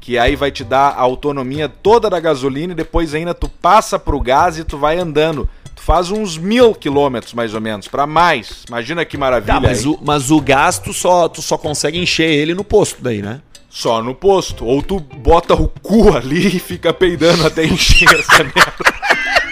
[0.00, 3.98] que aí vai te dar a autonomia toda da gasolina e depois ainda tu passa
[3.98, 5.50] pro gás e tu vai andando.
[5.74, 8.62] Tu faz uns mil quilômetros mais ou menos, para mais.
[8.68, 9.54] Imagina que maravilha.
[9.54, 13.02] Tá, mas o, mas o gás tu só, tu só consegue encher ele no posto
[13.02, 13.40] daí, né?
[13.68, 14.64] Só no posto.
[14.64, 19.26] Ou tu bota o cu ali e fica peidando até encher essa merda.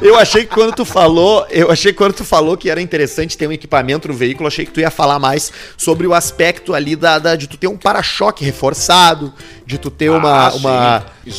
[0.00, 3.46] Eu achei que quando tu falou, eu achei quando tu falou que era interessante ter
[3.48, 7.18] um equipamento no veículo, achei que tu ia falar mais sobre o aspecto ali da,
[7.18, 9.32] da- de tu ter um para-choque reforçado,
[9.68, 10.58] de tu ter uma, Ah, sim.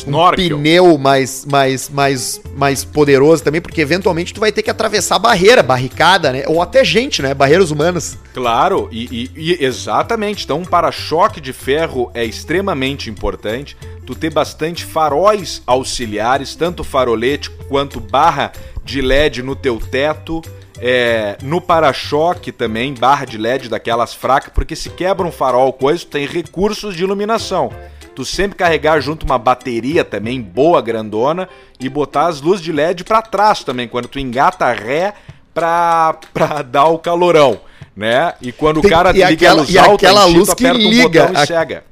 [0.06, 4.70] uma um pneu mais, mais, mais, mais poderoso também, porque eventualmente tu vai ter que
[4.70, 6.44] atravessar barreira, barricada, né?
[6.46, 7.34] Ou até gente, né?
[7.34, 8.16] Barreiras humanas.
[8.32, 10.44] Claro, e, e- e exatamente.
[10.44, 13.76] Então, um para-choque de ferro é extremamente importante.
[14.06, 18.52] Tu ter bastante faróis auxiliares, tanto farolete quanto barra
[18.84, 20.40] de LED no teu teto.
[20.82, 26.06] É, no para-choque também, barra de LED daquelas fracas, porque se quebra um farol, coisa,
[26.08, 27.70] tem recursos de iluminação.
[28.20, 31.48] Tu sempre carregar junto uma bateria também boa, grandona,
[31.80, 35.14] e botar as luzes de LED pra trás também, quando tu engata a ré
[35.54, 37.58] pra, pra dar o calorão,
[37.96, 38.34] né?
[38.42, 40.38] E quando Tem- o cara e liga aquela- a luz e alta, aquela ti, tu
[40.38, 41.84] luz que aperta um liga botão e a- cega.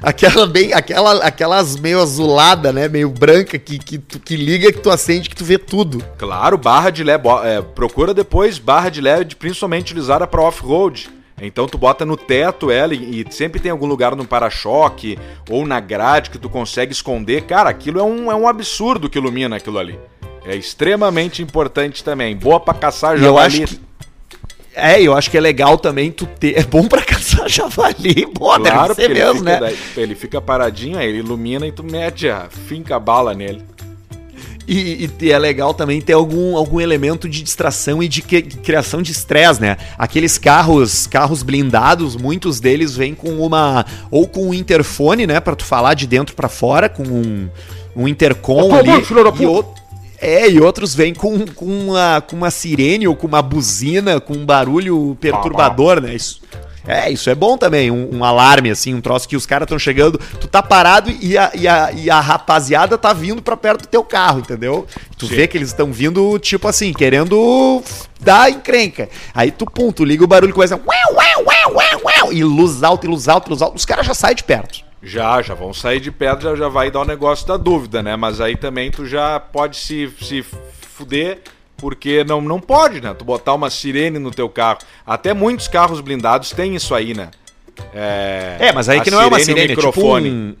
[0.00, 2.86] Aquela bem, aquela, aquelas meio azulada, né?
[2.86, 5.98] Meio branca que, que, tu, que liga, que tu acende, que tu vê tudo.
[6.16, 11.10] Claro, barra de LED, é, procura depois barra de LED, principalmente utilizada para off-road.
[11.46, 15.18] Então tu bota no teto ela e, e sempre tem algum lugar no para-choque
[15.50, 17.42] ou na grade que tu consegue esconder.
[17.42, 19.98] Cara, aquilo é um, é um absurdo que ilumina aquilo ali.
[20.46, 22.36] É extremamente importante também.
[22.36, 23.62] Boa pra caçar eu javali.
[23.64, 23.80] acho que
[24.74, 26.58] É, eu acho que é legal também tu ter.
[26.58, 29.60] É bom pra caçar javali, pô, deve ser mesmo, né?
[29.60, 33.62] daí- ele fica paradinho, aí ele ilumina e tu mete a finca a bala nele.
[34.66, 39.02] E, e é legal também ter algum, algum elemento de distração e de que- criação
[39.02, 39.76] de estresse, né?
[39.98, 45.54] Aqueles carros carros blindados, muitos deles vêm com uma ou com um interfone, né, Pra
[45.54, 47.48] tu falar de dentro pra fora, com um,
[47.94, 48.88] um intercom ali.
[48.88, 49.02] bom,
[49.42, 49.84] e outro
[50.18, 54.32] é, e outros vêm com, com, uma, com uma sirene ou com uma buzina, com
[54.32, 56.14] um barulho perturbador, né?
[56.14, 56.40] Isso,
[56.86, 59.78] é, isso é bom também, um, um alarme, assim, um troço que os caras estão
[59.78, 63.82] chegando, tu tá parado e a, e, a, e a rapaziada tá vindo pra perto
[63.82, 64.86] do teu carro, entendeu?
[65.16, 65.34] Tu Sim.
[65.34, 67.82] vê que eles estão vindo, tipo assim, querendo
[68.20, 69.08] dar encrenca.
[69.34, 70.76] Aí tu, pum, tu liga o barulho e começa...
[70.76, 73.84] Uau, uau, uau, uau, uau, e luz alta, e luz alta, e luz alta, os
[73.84, 74.84] caras já saem de perto.
[75.02, 78.16] Já, já vão sair de perto, já, já vai dar o negócio da dúvida, né?
[78.16, 80.42] Mas aí também tu já pode se, se
[80.96, 81.40] fuder,
[81.84, 83.12] porque não, não pode, né?
[83.12, 84.78] Tu botar uma sirene no teu carro.
[85.06, 87.28] Até muitos carros blindados têm isso aí, né?
[87.92, 90.30] É, É, mas aí que não é uma e o sirene, é tipo microfone.
[90.30, 90.54] um...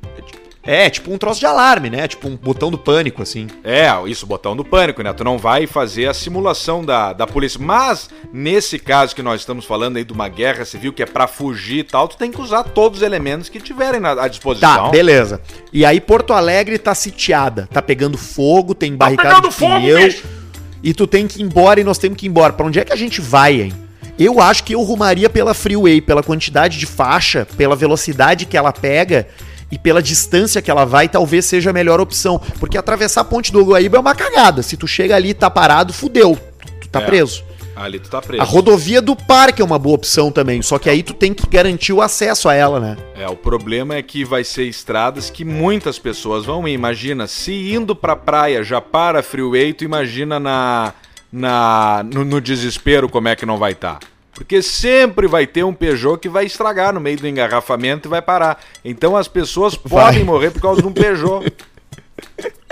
[0.62, 2.06] É, tipo um troço de alarme, né?
[2.06, 3.46] Tipo um botão do pânico, assim.
[3.64, 5.14] É, isso, botão do pânico, né?
[5.14, 7.58] Tu não vai fazer a simulação da, da polícia.
[7.58, 11.26] Mas, nesse caso que nós estamos falando aí de uma guerra civil, que é pra
[11.26, 14.76] fugir e tal, tu tem que usar todos os elementos que tiverem na, à disposição.
[14.76, 15.40] Tá, beleza.
[15.72, 19.96] E aí Porto Alegre tá sitiada, tá pegando fogo, tem barricada pegando de fogo, pneu.
[19.96, 20.43] bicho!
[20.84, 22.52] E tu tem que ir embora e nós temos que ir embora.
[22.52, 23.72] Pra onde é que a gente vai, hein?
[24.18, 28.70] Eu acho que eu rumaria pela freeway, pela quantidade de faixa, pela velocidade que ela
[28.72, 29.26] pega
[29.72, 32.40] e pela distância que ela vai, talvez seja a melhor opção.
[32.60, 34.62] Porque atravessar a ponte do Guaíba é uma cagada.
[34.62, 36.38] Se tu chega ali e tá parado, fudeu.
[36.64, 37.06] Tu, tu tá É.
[37.06, 37.42] preso.
[37.76, 38.42] Ali tu tá preso.
[38.42, 41.46] A rodovia do parque é uma boa opção também, só que aí tu tem que
[41.48, 42.96] garantir o acesso a ela, né?
[43.16, 46.72] É, o problema é que vai ser estradas que muitas pessoas vão ir.
[46.72, 50.94] Imagina, se indo pra praia já para freeway, tu imagina na,
[51.32, 53.98] na, no, no desespero como é que não vai estar.
[54.32, 58.20] Porque sempre vai ter um Peugeot que vai estragar no meio do engarrafamento e vai
[58.20, 58.60] parar.
[58.84, 60.06] Então as pessoas Vai.
[60.06, 61.52] podem morrer por causa de um Peugeot.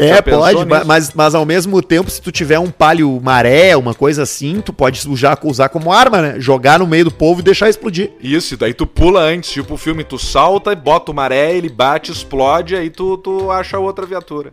[0.00, 0.86] É, pensou pode, nisso?
[0.86, 4.72] mas, mas ao mesmo tempo, se tu tiver um palio maré, uma coisa assim, tu
[4.72, 6.34] pode usar, usar como arma, né?
[6.38, 8.10] Jogar no meio do povo e deixar explodir.
[8.20, 11.68] Isso, daí tu pula antes, tipo o filme, tu salta e bota o maré, ele
[11.68, 14.52] bate, explode, aí tu, tu acha outra viatura.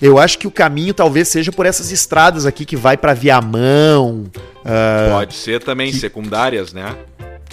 [0.00, 4.26] Eu acho que o caminho talvez seja por essas estradas aqui que vai pra Viamão,
[4.64, 6.94] ah, Pode ser também secundárias, né?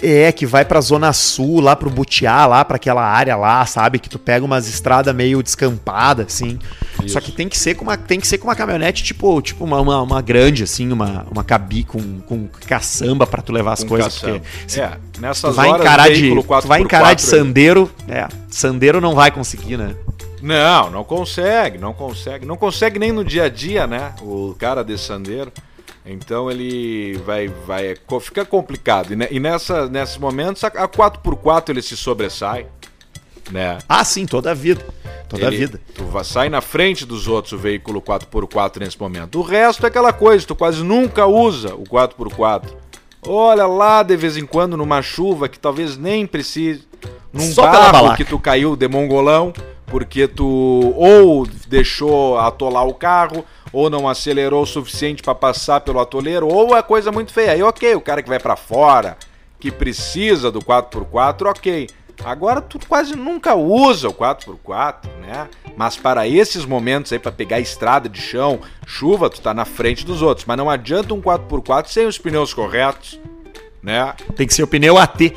[0.02, 3.98] É, que vai pra Zona Sul, lá pro Butiá, lá pra aquela área lá, sabe?
[3.98, 6.58] Que tu pega umas estradas meio descampadas, assim.
[7.02, 7.14] Isso.
[7.14, 9.64] Só que tem que ser com uma, tem que ser com uma caminhonete, tipo, tipo
[9.64, 13.82] uma, uma, uma grande, assim, uma, uma cabi com, com caçamba pra tu levar as
[13.82, 14.14] Com coisas.
[14.18, 14.40] caçamba.
[14.40, 18.28] Porque É, tu nessas vai horas, encarar de, tu vai encarar de 4x4 sandeiro, é,
[18.48, 19.94] sandeiro não vai conseguir, né?
[20.42, 22.46] Não, não consegue, não consegue.
[22.46, 24.12] Não consegue nem no dia a dia, né?
[24.22, 25.52] O cara de sandeiro.
[26.12, 29.12] Então ele vai, vai co- fica complicado.
[29.12, 32.66] E, ne- e nessa, nesses momentos a, a 4x4 ele se sobressai,
[33.50, 33.78] né?
[33.88, 34.84] Ah, sim, toda a vida.
[35.28, 35.80] Toda a Ele- vida.
[35.94, 39.38] Tu sai na frente dos outros o veículo 4x4 nesse momento.
[39.38, 42.64] O resto é aquela coisa, tu quase nunca usa o 4x4.
[43.26, 46.88] Olha lá de vez em quando numa chuva que talvez nem precise.
[47.32, 48.16] Num Só balaca.
[48.16, 49.52] que tu caiu de mongolão,
[49.86, 56.00] porque tu ou deixou atolar o carro, ou não acelerou o suficiente pra passar pelo
[56.00, 57.52] atoleiro, ou é coisa muito feia.
[57.52, 59.16] Aí ok, o cara que vai pra fora,
[59.58, 61.88] que precisa do 4x4, ok.
[62.24, 65.48] Agora tu quase nunca usa o 4x4, né?
[65.76, 70.04] Mas para esses momentos aí, para pegar estrada de chão, chuva, tu tá na frente
[70.04, 70.46] dos outros.
[70.46, 73.18] Mas não adianta um 4x4 sem os pneus corretos,
[73.82, 74.14] né?
[74.36, 75.32] Tem que ser o pneu AT.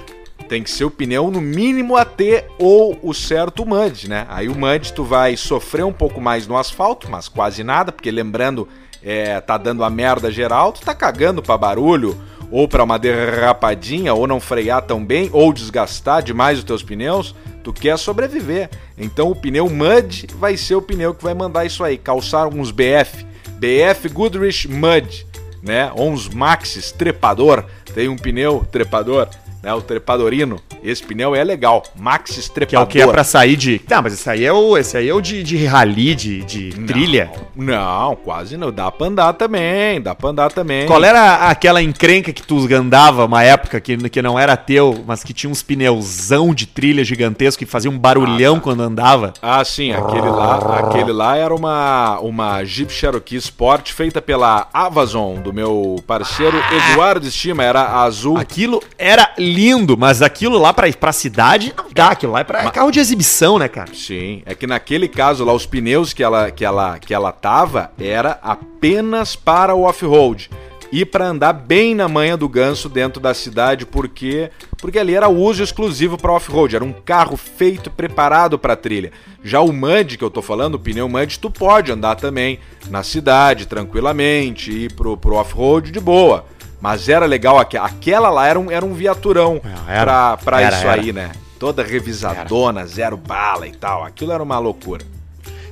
[0.47, 2.21] Tem que ser o pneu no mínimo AT
[2.59, 4.25] ou o certo MUD, né?
[4.29, 8.11] Aí o MUD tu vai sofrer um pouco mais no asfalto, mas quase nada, porque
[8.11, 8.67] lembrando,
[9.01, 12.19] é, tá dando a merda geral, tu tá cagando pra barulho,
[12.51, 17.33] ou pra uma derrapadinha, ou não frear tão bem, ou desgastar demais os teus pneus,
[17.63, 18.69] tu quer sobreviver.
[18.97, 22.69] Então o pneu MUD vai ser o pneu que vai mandar isso aí, calçar uns
[22.69, 23.25] BF,
[23.57, 25.25] BF Goodrich MUD,
[25.63, 25.91] né?
[25.95, 29.29] Ou uns Maxis trepador, tem um pneu trepador,
[29.63, 29.73] né?
[29.73, 30.59] O trepadorino.
[30.83, 33.79] Esse pneu é legal, Maxis Que é o que é pra sair de.
[33.79, 36.77] Tá, mas esse aí é o, esse aí é o de, de rally, de, de
[36.77, 37.31] Não, trilha.
[37.55, 38.71] Não, quase não.
[38.71, 40.85] Dá pra andar também, dá pra andar também.
[40.85, 45.23] Qual era aquela encrenca que tu andava uma época que, que não era teu, mas
[45.23, 48.61] que tinha uns pneuzão de trilha gigantesco e fazia um barulhão Ah, tá.
[48.63, 49.33] quando andava?
[49.41, 55.39] Ah, sim, aquele lá, aquele lá era uma, uma Jeep Cherokee Sport feita pela Amazon,
[55.39, 56.57] do meu parceiro
[56.91, 58.37] Eduardo Estima, era azul.
[58.37, 62.09] Aquilo era lindo, mas aquilo lá pra, pra cidade não dá.
[62.09, 63.93] Aquilo lá é pra é carro de exibição, né, cara?
[63.93, 67.91] Sim, é que naquele caso lá, os pneus que ela, que ela, que ela tava
[67.99, 70.49] era apenas para o off-road.
[70.91, 75.29] e para andar bem na manha do ganso dentro da cidade, porque porque ali era
[75.29, 79.11] uso exclusivo para off-road, era um carro feito preparado para trilha.
[79.43, 83.01] Já o Mud que eu tô falando, o pneu Mud, tu pode andar também na
[83.01, 86.45] cidade tranquilamente, ir pro, pro off-road de boa.
[86.83, 90.35] Mas era legal, aquela lá era um, era um viaturão É, era.
[90.35, 91.01] pra, pra Era, isso era.
[91.01, 91.31] aí, né?
[91.57, 94.03] Toda revisadona, zero bala e tal.
[94.03, 95.05] Aquilo era uma loucura.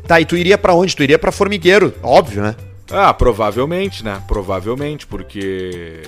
[0.08, 0.96] Tá, e tu iria pra onde?
[0.96, 2.56] Tu iria pra Formigueiro, óbvio, né?
[2.90, 4.22] Ah, provavelmente, né?
[4.26, 6.02] Provavelmente, porque.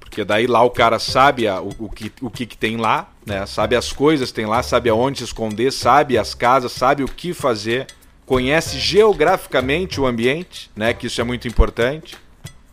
[0.00, 3.08] Porque daí lá o cara sabe a- o, o que, o que, que tem lá,
[3.26, 3.44] né?
[3.44, 7.08] Sabe as coisas que tem lá, sabe aonde se esconder, sabe as casas, sabe o
[7.08, 7.86] que fazer,
[8.24, 10.94] conhece geograficamente o ambiente, né?
[10.94, 12.16] Que isso é muito importante.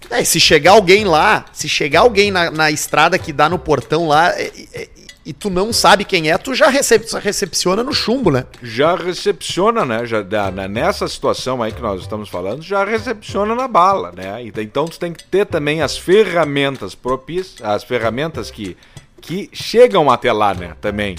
[0.10, 4.08] É, se chegar alguém lá, se chegar alguém na, na estrada que dá no portão
[4.08, 4.90] lá e, e-
[5.26, 8.46] e tu não sabe quem é, tu já recep- recepciona no chumbo, né?
[8.62, 10.06] Já recepciona, né?
[10.06, 14.44] Já, na- nessa situação aí que nós estamos falando, já recepciona na bala, né?
[14.58, 18.76] Então tu tem que ter também as ferramentas propícias, as ferramentas que,
[19.22, 20.76] que chegam até lá, né?
[20.82, 21.16] Também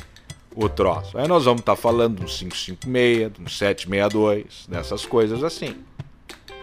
[0.54, 1.16] o troço.
[1.16, 5.74] Aí nós vamos estar falando de um 556, de um 762, dessas coisas assim.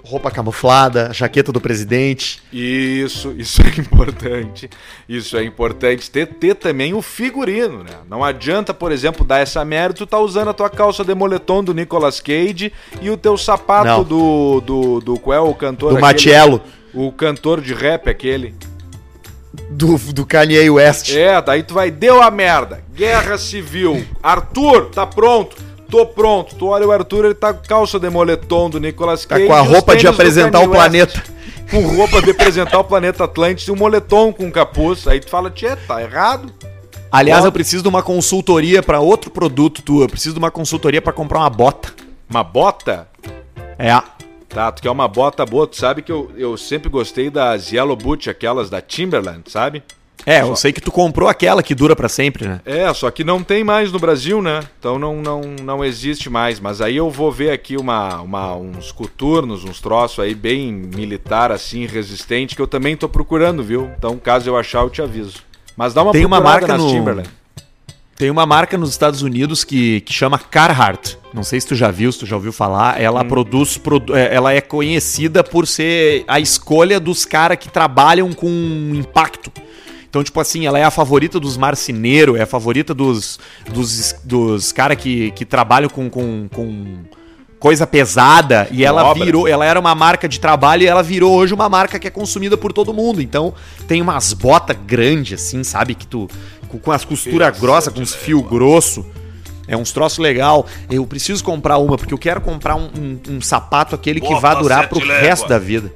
[0.04, 2.42] Roupa camuflada, jaqueta do presidente.
[2.52, 4.70] Isso, isso é importante.
[5.08, 6.10] Isso é importante.
[6.10, 7.92] Ter, ter também o figurino, né?
[8.10, 11.64] Não adianta, por exemplo, dar essa merda, tu tá usando a tua calça de moletom
[11.64, 14.04] do Nicolas Cage e o teu sapato Não.
[14.04, 15.00] do, do.
[15.02, 15.20] do.
[15.20, 15.90] Qual é o cantor?
[15.92, 16.02] Do aquele?
[16.14, 16.62] Matiello,
[16.94, 18.56] O cantor de rap aquele.
[19.70, 21.14] do, do Kanye West.
[21.16, 22.84] É, daí tu vai, deu a merda.
[22.96, 24.06] Guerra civil.
[24.24, 25.56] Arthur, tá pronto.
[25.92, 26.56] Tô pronto.
[26.56, 29.46] Tu olha o Arthur, ele tá com calça de moletom do Nicolas Tá Cage.
[29.48, 31.22] com a roupa de apresentar o planeta.
[31.70, 35.06] com roupa de apresentar o planeta Atlântico e um moletom com capuz.
[35.08, 36.52] Aí tu fala, tchê, tá errado.
[37.12, 37.50] Aliás, Bota.
[37.50, 40.02] eu preciso de uma consultoria pra outro produto tu.
[40.02, 41.94] Eu preciso de uma consultoria pra comprar uma bota.
[42.30, 43.08] Uma bota?
[43.78, 44.02] É.
[44.48, 45.68] Tá, tu quer uma bota boa.
[45.68, 49.84] Tu sabe que eu, eu sempre gostei das Yellow Boot, aquelas da Timberland, sabe?
[50.26, 52.62] É, eu Só- sei que tu comprou aquela que dura pra sempre, né?
[52.66, 54.60] É, só que não tem mais no Brasil, né?
[54.80, 56.60] Então não, não, não existe mais.
[56.60, 61.52] Mas aí eu vou ver aqui uma, uma, uns coturnos, uns troços aí bem militar,
[61.52, 63.90] assim, resistente, que eu também tô procurando, viu?
[63.98, 65.40] Então, caso eu achar, eu te aviso.
[65.76, 67.30] Mas dá uma Tem uma marca nas no- Timberland.
[68.16, 71.18] Tem uma marca nos Estados Unidos que, que chama Carhartt.
[71.34, 73.02] Não sei se tu já viu, se tu já ouviu falar.
[73.02, 73.80] Ela produz.
[73.80, 78.48] produ- é, ela é conhecida por ser a escolha dos caras que trabalham com
[78.94, 79.52] impacto.
[80.12, 83.40] Então, tipo assim, ela é a favorita dos marceneiros, é a favorita dos,
[83.74, 86.98] dos, dos caras que, que trabalham com, com, com
[87.58, 88.68] coisa pesada.
[88.72, 89.24] E ela Obra.
[89.24, 92.12] virou, ela era uma marca de trabalho e ela virou hoje uma marca que é
[92.12, 93.22] consumida por todo mundo.
[93.22, 93.54] Então,
[93.88, 95.96] tem umas botas grandes, assim, sabe?
[95.96, 96.28] Que tu.
[96.84, 99.06] Com, as costuras grossas, com os fios grossos.
[99.66, 100.66] É uns troços legal.
[100.90, 104.42] Eu preciso comprar uma, porque eu quero comprar um, um- um sapato aquele que Bota
[104.42, 105.16] vai durar sete pro légua.
[105.26, 105.90] resto da vida.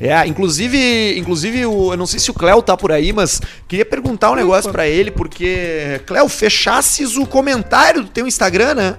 [0.00, 3.86] É, inclusive, inclusive o, eu não sei se o Cléo tá por aí, mas queria
[3.86, 8.96] perguntar um negócio pra ele, porque, Cléo, fechasses o comentário do teu Instagram, né?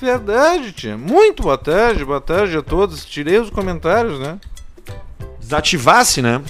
[0.00, 0.96] Verdade, tia.
[0.96, 3.04] Muito boa tarde, boa tarde a todos.
[3.04, 4.38] Tirei os comentários, né?
[5.40, 6.42] Desativasse, né?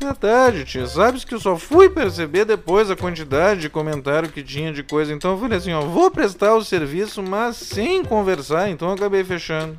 [0.00, 0.86] Verdade, tia.
[0.86, 5.12] Sabes que eu só fui perceber depois a quantidade de comentário que tinha de coisa.
[5.12, 8.70] Então eu falei assim, ó, vou prestar o serviço, mas sem conversar.
[8.70, 9.76] Então eu acabei fechando.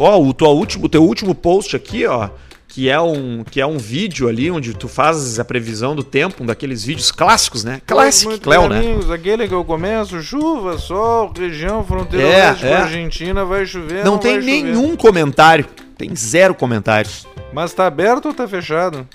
[0.00, 2.30] Ó, o, tua último, teu último post aqui, ó,
[2.66, 6.42] que é um que é um vídeo ali onde tu fazes a previsão do tempo,
[6.42, 7.82] um daqueles vídeos clássicos, né?
[7.86, 8.78] Classic Muito Cléo, né?
[8.78, 12.76] amigos, aquele que eu começo, chuva, sol, região, fronteira É, é.
[12.76, 14.02] Argentina, vai chover.
[14.04, 14.62] Não, tem vai chover.
[14.62, 15.66] nenhum comentário.
[15.98, 17.26] Tem zero comentários.
[17.52, 19.06] Mas tá aberto ou tá fechado?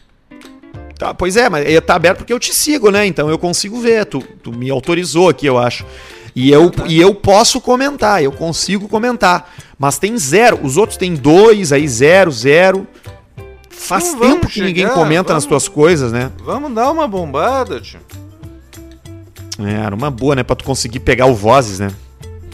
[0.99, 3.05] Tá, pois é, mas ele tá aberto porque eu te sigo, né?
[3.05, 4.05] Então eu consigo ver.
[4.05, 5.85] Tu, tu me autorizou aqui, eu acho.
[6.35, 9.53] E eu, e eu posso comentar, eu consigo comentar.
[9.79, 10.59] Mas tem zero.
[10.61, 12.85] Os outros tem dois, aí zero, zero.
[13.69, 15.63] Faz vamos tempo que ninguém chegar, comenta nas vamos.
[15.63, 16.31] tuas coisas, né?
[16.43, 17.99] Vamos dar uma bombada, tio.
[19.59, 20.43] É, era uma boa, né?
[20.43, 21.89] Pra tu conseguir pegar o Vozes, né?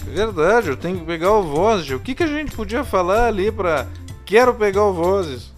[0.05, 1.89] Verdade, eu tenho que pegar o Vozes.
[1.89, 3.87] O que, que a gente podia falar ali pra.
[4.25, 5.51] Quero pegar o Vozes.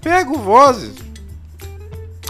[0.00, 0.94] Pega o Vozes.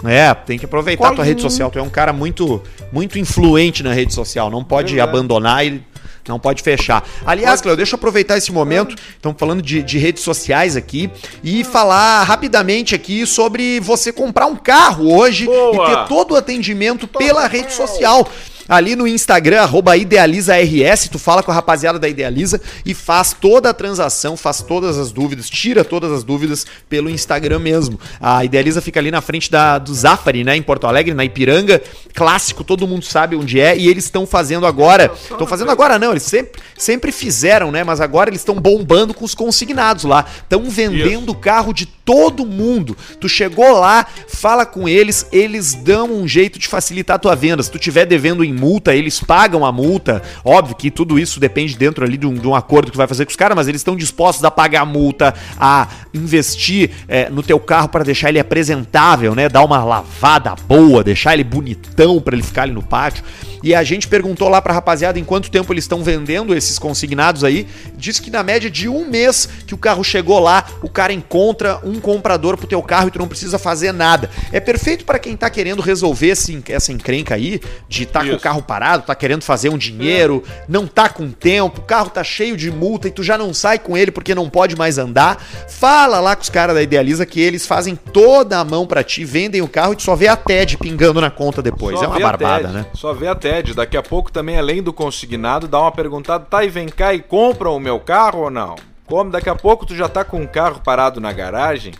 [0.05, 1.71] É, tem que aproveitar a tua rede social.
[1.71, 2.61] Tu é um cara muito,
[2.91, 4.49] muito influente na rede social.
[4.49, 5.81] Não pode abandonar e
[6.27, 7.03] não pode fechar.
[7.25, 8.95] Aliás, Cleo, deixa eu aproveitar esse momento.
[9.15, 11.09] Estamos falando de, de redes sociais aqui
[11.43, 15.91] e falar rapidamente aqui sobre você comprar um carro hoje Boa.
[15.91, 18.27] e ter todo o atendimento pela rede social.
[18.67, 23.69] Ali no Instagram, arroba IdealizaRS, tu fala com a rapaziada da Idealiza e faz toda
[23.69, 27.99] a transação, faz todas as dúvidas, tira todas as dúvidas pelo Instagram mesmo.
[28.19, 31.81] A Idealiza fica ali na frente da, do Zafari, né, em Porto Alegre, na Ipiranga,
[32.13, 36.11] clássico, todo mundo sabe onde é, e eles estão fazendo agora, estão fazendo agora não,
[36.11, 40.69] eles sempre, sempre fizeram, né, mas agora eles estão bombando com os consignados lá, estão
[40.69, 42.95] vendendo o carro de todo mundo.
[43.19, 47.63] Tu chegou lá, fala com eles, eles dão um jeito de facilitar a tua venda.
[47.63, 50.21] Se tu tiver devendo em multa, eles pagam a multa.
[50.45, 53.25] Óbvio que tudo isso depende dentro ali de um, de um acordo que vai fazer
[53.25, 57.43] com os caras, mas eles estão dispostos a pagar a multa, a investir é, no
[57.43, 59.49] teu carro para deixar ele apresentável, né?
[59.49, 63.23] Dar uma lavada boa, deixar ele bonitão para ele ficar ali no pátio.
[63.63, 67.45] E a gente perguntou lá pra rapaziada em quanto tempo eles estão vendendo esses consignados
[67.45, 67.65] aí.
[67.95, 71.79] Diz que na média de um mês que o carro chegou lá, o cara encontra
[71.83, 74.29] um comprador pro teu carro e tu não precisa fazer nada.
[74.51, 78.39] É perfeito para quem tá querendo resolver esse, essa encrenca aí, de tá com o
[78.39, 82.57] carro parado, tá querendo fazer um dinheiro, não tá com tempo, o carro tá cheio
[82.57, 85.41] de multa e tu já não sai com ele porque não pode mais andar.
[85.69, 89.23] Fala lá com os caras da Idealiza que eles fazem toda a mão pra ti,
[89.23, 91.97] vendem o carro e tu só vê a TED pingando na conta depois.
[91.97, 92.85] Só é uma barbada, né?
[92.93, 93.52] Só vê a TED.
[93.61, 97.21] Daqui a pouco também, além do consignado, dá uma perguntada, tá, e vem cá e
[97.21, 98.75] compra o meu carro ou não?
[99.05, 101.93] Como daqui a pouco tu já tá com um carro parado na garagem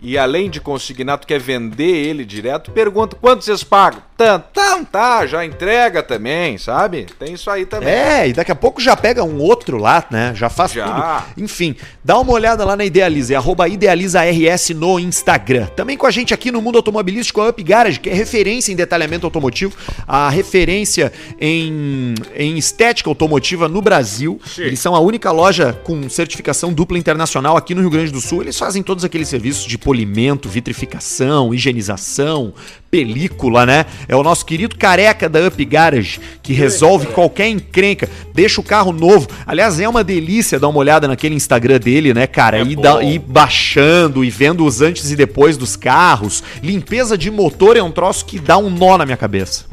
[0.00, 4.02] e além de consignar, tu quer vender ele direto, pergunta quanto vocês pagam?
[4.50, 7.06] Então tá, já entrega também, sabe?
[7.18, 7.88] Tem isso aí também.
[7.88, 10.32] É, e daqui a pouco já pega um outro lá, né?
[10.34, 10.86] Já faz Já.
[10.86, 11.42] tudo.
[11.44, 15.66] Enfim, dá uma olhada lá na Idealiza, é arroba IdealizaRS no Instagram.
[15.74, 18.76] Também com a gente aqui no mundo automobilístico, a Up Garage, que é referência em
[18.76, 19.74] detalhamento automotivo,
[20.06, 24.38] a referência em, em estética automotiva no Brasil.
[24.44, 24.62] Sim.
[24.62, 28.42] Eles são a única loja com certificação dupla internacional aqui no Rio Grande do Sul.
[28.42, 32.52] Eles fazem todos aqueles serviços de polimento, vitrificação, higienização,
[32.90, 33.86] película, né?
[34.10, 38.90] É o nosso querido careca da Up Garage que resolve qualquer encrenca, deixa o carro
[38.90, 39.28] novo.
[39.46, 42.58] Aliás, é uma delícia dar uma olhada naquele Instagram dele, né, cara?
[42.58, 42.62] É
[43.04, 46.42] e baixando e vendo os antes e depois dos carros.
[46.60, 49.66] Limpeza de motor é um troço que dá um nó na minha cabeça.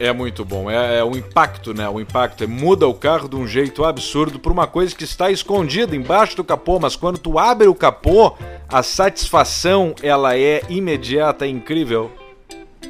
[0.00, 1.88] É muito bom, é, é o impacto, né?
[1.88, 5.30] O impacto é muda o carro de um jeito absurdo por uma coisa que está
[5.30, 8.32] escondida embaixo do capô, mas quando tu abre o capô,
[8.68, 12.10] a satisfação ela é imediata, é incrível.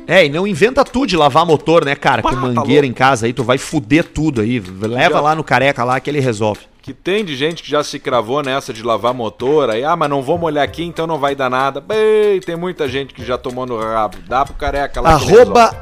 [0.07, 2.23] É, e não inventa tu de lavar motor, né, cara?
[2.23, 2.87] Pá, Com tá mangueira louco.
[2.87, 4.61] em casa aí, tu vai fuder tudo aí.
[4.61, 6.61] Leva Já- lá no careca lá que ele resolve.
[6.83, 10.11] Que tem de gente que já se cravou nessa de lavar motor, aí, ah, mas
[10.11, 11.81] não vou molhar aqui, então não vai dar nada.
[11.81, 14.19] Bem, tem muita gente que já tomou no rabo.
[14.29, 15.13] Dá pro careca lá.
[15.15, 15.75] Arroba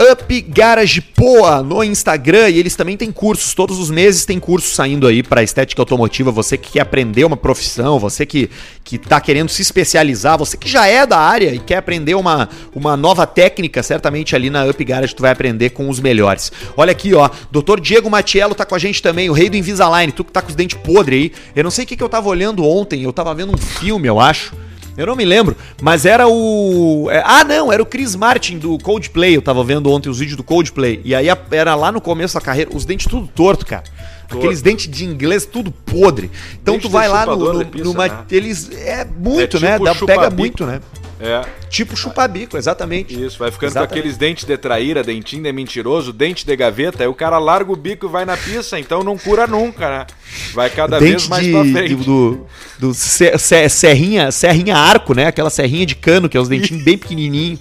[0.00, 4.72] Up Garage Poa no Instagram e eles também têm cursos, todos os meses tem curso
[4.72, 8.48] saindo aí para estética automotiva, você que quer aprender uma profissão, você que,
[8.84, 12.48] que tá querendo se especializar, você que já é da área e quer aprender uma,
[12.72, 16.52] uma nova técnica, certamente ali na Up Garage tu vai aprender com os melhores.
[16.76, 17.80] Olha aqui, ó, Dr.
[17.80, 20.50] Diego Matiello tá com a gente também, o rei do Invisalign, tu que tá com
[20.50, 23.12] os dentes podres aí, eu não sei o que, que eu tava olhando ontem, eu
[23.12, 24.54] tava vendo um filme, eu acho,
[24.98, 27.08] eu não me lembro, mas era o.
[27.10, 29.36] é, ah, não, era o Chris Martin do Coldplay.
[29.36, 31.00] Eu tava vendo ontem os vídeos do Coldplay.
[31.04, 33.84] E aí era lá no começo da carreira, os dentes tudo torto, cara.
[34.30, 36.30] Aqueles dentes de inglês tudo podre.
[36.60, 37.50] Então Dente tu vai lá no.
[37.52, 38.18] no, pizza, numa- né?
[38.30, 38.70] Eles.
[38.72, 39.72] É muito, É né?
[39.78, 40.80] tipo Dá, pega muito, né?
[41.20, 43.12] É, Tipo chupabico, exatamente.
[43.12, 43.88] isso, vai ficando Exatamente.
[43.92, 47.72] com aqueles dentes de traíra, dentinho de mentiroso, dente de gaveta, aí o cara larga
[47.72, 50.06] o bico e vai na pista, então não cura nunca, né?
[50.54, 51.94] Vai cada vez Dente mais de, pra de- frente.
[51.96, 52.46] do,
[52.78, 55.26] do se- se- serrinha, serrinha arco, né?
[55.26, 57.58] Aquela serrinha de cano, que é os dentinhos bem pequenininhos.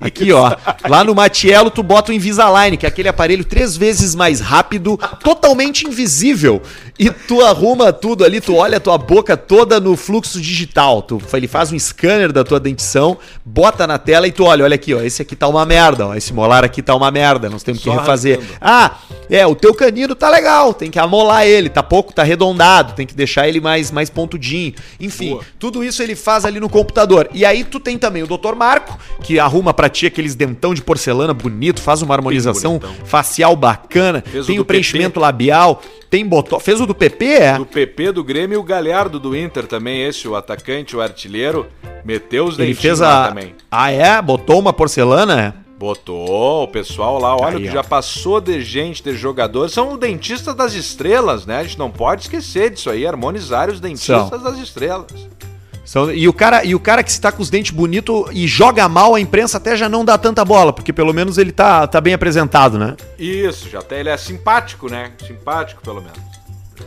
[0.00, 0.54] Aqui, ó.
[0.88, 4.98] Lá no Matiello, tu bota o Invisalign, que é aquele aparelho três vezes mais rápido,
[5.22, 6.60] totalmente invisível.
[6.98, 11.02] E tu arruma tudo ali, tu olha a tua boca toda no fluxo digital.
[11.02, 14.74] Tu, ele faz um scanner da tua dentição, bota na tela e tu olha, olha
[14.74, 15.00] aqui, ó.
[15.00, 16.14] Esse aqui tá uma merda, ó.
[16.14, 17.50] Esse molar aqui tá uma merda.
[17.50, 18.40] Nós temos que Só refazer.
[18.60, 22.92] Ah, é, o teu canino tá legal, tem que amolar ele, tá pouco, tá arredondado,
[22.94, 24.74] tem que deixar ele mais, mais pontudinho.
[25.00, 25.44] Enfim, Boa.
[25.58, 27.28] tudo isso ele faz ali no computador.
[27.32, 28.54] E aí tu tem também o Dr.
[28.54, 34.22] Marco, que arruma pra ti aqueles dentão de porcelana bonito, faz uma harmonização facial bacana,
[34.26, 36.60] Fez o tem do o preenchimento labial, tem botão.
[36.60, 37.58] Fez o do PP, é?
[37.58, 41.66] Do PP do Grêmio e o Galhardo do Inter também, esse, o atacante, o artilheiro,
[42.04, 43.28] meteu os Ele dentinhos fez lá a.
[43.28, 43.54] também.
[43.70, 44.20] Ah, é?
[44.20, 45.40] Botou uma porcelana?
[45.60, 45.64] é?
[45.76, 49.68] Botou, o pessoal lá, olha o Aí, já passou de gente, de jogador.
[49.68, 51.58] São dentistas das estrelas, né?
[51.58, 54.38] A gente não pode esquecer disso aí, harmonizar os dentistas São.
[54.42, 55.06] das estrelas.
[55.84, 58.88] São- e, o cara, e o cara que está com os dentes bonitos e joga
[58.88, 62.00] mal, a imprensa até já não dá tanta bola, porque pelo menos ele tá, tá
[62.00, 62.96] bem apresentado, né?
[63.18, 65.12] Isso, já até ele é simpático, né?
[65.26, 66.33] Simpático, pelo menos.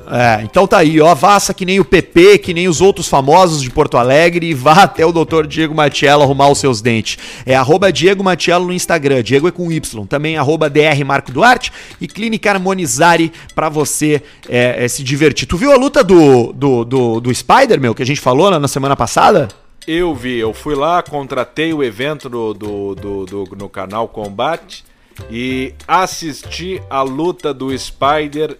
[0.09, 3.61] É, então tá aí, ó, vaça que nem o PP, que nem os outros famosos
[3.61, 5.45] de Porto Alegre e vá até o Dr.
[5.47, 7.17] Diego Matiello arrumar os seus dentes.
[7.45, 11.71] É arroba Diego Matiello no Instagram, Diego é com Y, também arroba DR Marco Duarte
[12.01, 15.47] e Clínica Harmonizare pra você é, é, se divertir.
[15.47, 18.59] Tu viu a luta do, do, do, do Spider, meu, que a gente falou na,
[18.59, 19.47] na semana passada?
[19.85, 24.83] Eu vi, eu fui lá, contratei o evento do, do, do, do- no canal Combate
[25.31, 28.57] e assisti a luta do Spider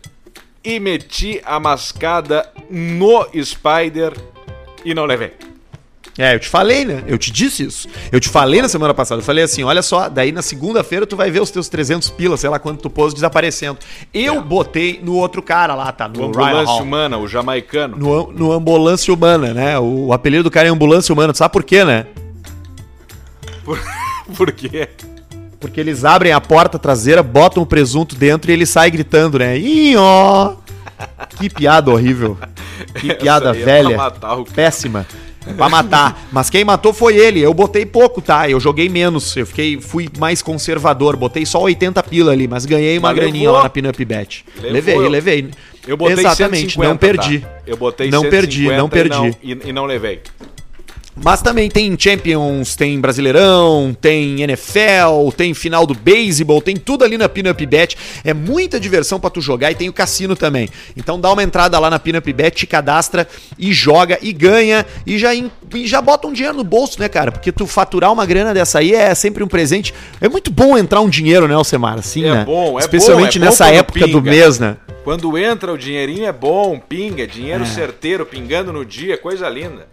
[0.68, 4.12] e meti a mascada no Spider
[4.84, 5.32] e não levei.
[6.18, 7.04] É, eu te falei, né?
[7.08, 7.88] Eu te disse isso.
[8.12, 9.22] Eu te falei na semana passada.
[9.22, 12.40] Eu falei assim: olha só, daí na segunda-feira tu vai ver os teus 300 pilas,
[12.42, 13.78] sei lá quanto tu pôs, desaparecendo.
[14.14, 14.42] Eu É.
[14.42, 16.08] botei no outro cara lá, tá?
[16.08, 16.82] No ambulância Hall.
[16.82, 17.96] humana, o jamaicano.
[17.96, 19.78] No, no Ambulância Humana, né?
[19.80, 21.32] O, o apelido do cara é Ambulância Humana.
[21.32, 22.08] Tu sabe por quê, né?
[23.64, 23.80] Por,
[24.36, 24.90] por quê?
[25.68, 29.58] Porque eles abrem a porta traseira, botam o presunto dentro e ele sai gritando, né?
[29.58, 30.56] Ih, ó!
[31.38, 32.38] Que piada horrível.
[32.96, 33.98] Que piada é velha.
[34.56, 35.06] Péssima.
[35.56, 36.28] Pra matar.
[36.32, 37.40] Mas quem matou foi ele.
[37.40, 38.50] Eu botei pouco, tá?
[38.50, 39.36] Eu joguei menos.
[39.38, 41.16] Eu fiquei, fui mais conservador.
[41.16, 43.58] Botei só 80 pila ali, mas ganhei uma Mas graninha levou?
[43.58, 44.44] lá na Pinup Bet.
[44.56, 45.50] Levou, Levei, levei.
[45.88, 47.40] Eu botei Exatamente, 150, não perdi.
[47.40, 47.50] tá?
[47.66, 49.38] Eu botei Não perdi, 150 não perdi.
[49.42, 50.22] E não, e, e não levei.
[51.24, 57.18] Mas também tem Champions, tem Brasileirão, tem NFL, tem final do beisebol, tem tudo ali
[57.18, 57.98] na Pinup Bet.
[58.24, 60.70] É muita diversão pra tu jogar e tem o cassino também.
[60.96, 65.18] Então dá uma entrada lá na Pinup Bet, te cadastra e joga e ganha e
[65.18, 65.50] já, e
[65.86, 67.32] já bota um dinheiro no bolso, né, cara?
[67.32, 69.94] Porque tu faturar uma grana dessa aí é sempre um presente.
[70.22, 71.98] É muito bom entrar um dinheiro, né, Alcemar?
[72.00, 72.46] Assim, É né?
[72.46, 74.30] bom, é Especialmente bom, é bom nessa quando época do pinga.
[74.32, 74.78] mês, né?
[75.04, 77.68] Quando entra o dinheirinho é bom, pinga, dinheiro É.
[77.68, 79.88] certeiro, pingando no dia, coisa linda.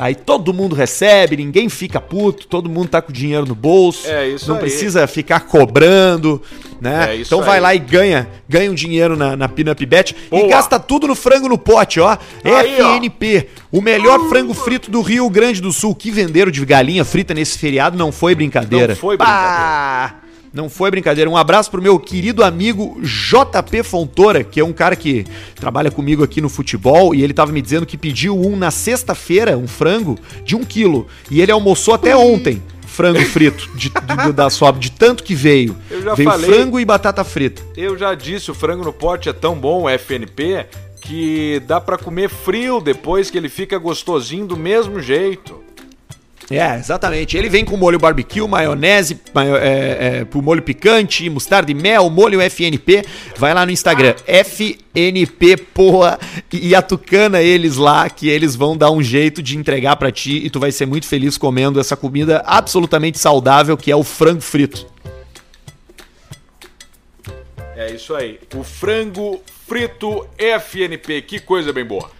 [0.00, 4.08] Aí todo mundo recebe, ninguém fica puto, todo mundo tá com dinheiro no bolso.
[4.08, 4.62] É isso Não aí.
[4.62, 6.40] precisa ficar cobrando,
[6.80, 7.10] né?
[7.10, 7.62] É isso então vai aí.
[7.62, 10.48] lá e ganha, ganha um dinheiro na, na Pinup Bet e Boa.
[10.48, 12.16] gasta tudo no frango no pote, ó.
[12.42, 12.94] Aí, ó.
[12.94, 15.94] FNP, o melhor frango frito do Rio Grande do Sul.
[15.94, 18.94] Que venderam de galinha frita nesse feriado não foi brincadeira.
[18.94, 20.14] Não foi Pá!
[20.52, 21.30] Não foi brincadeira.
[21.30, 25.24] Um abraço pro meu querido amigo JP Fontoura, que é um cara que
[25.54, 29.56] trabalha comigo aqui no futebol, e ele tava me dizendo que pediu um na sexta-feira,
[29.56, 31.06] um frango, de um quilo.
[31.30, 32.60] E ele almoçou até ontem.
[32.86, 35.76] Frango frito, de, de- da sua, de tanto que veio.
[35.88, 36.50] Eu já veio falei.
[36.50, 37.62] frango e batata frita.
[37.76, 40.66] Eu já disse, o frango no pote é tão bom, FNP,
[41.00, 45.62] que dá pra comer frio depois que ele fica gostosinho do mesmo jeito.
[46.50, 47.36] É, exatamente.
[47.36, 52.40] Ele vem com molho barbecue, maionese, maio, é, é, molho picante, mostarda e mel, molho
[52.40, 53.04] FNP.
[53.36, 56.18] Vai lá no Instagram, FNP, porra,
[56.52, 60.50] e, atucana eles lá, que eles vão dar um jeito de entregar pra ti e
[60.50, 64.86] tu vai ser muito feliz comendo essa comida absolutamente saudável que é o frango frito.
[67.76, 68.40] É isso aí.
[68.56, 72.10] O frango frito FNP, que coisa bem boa.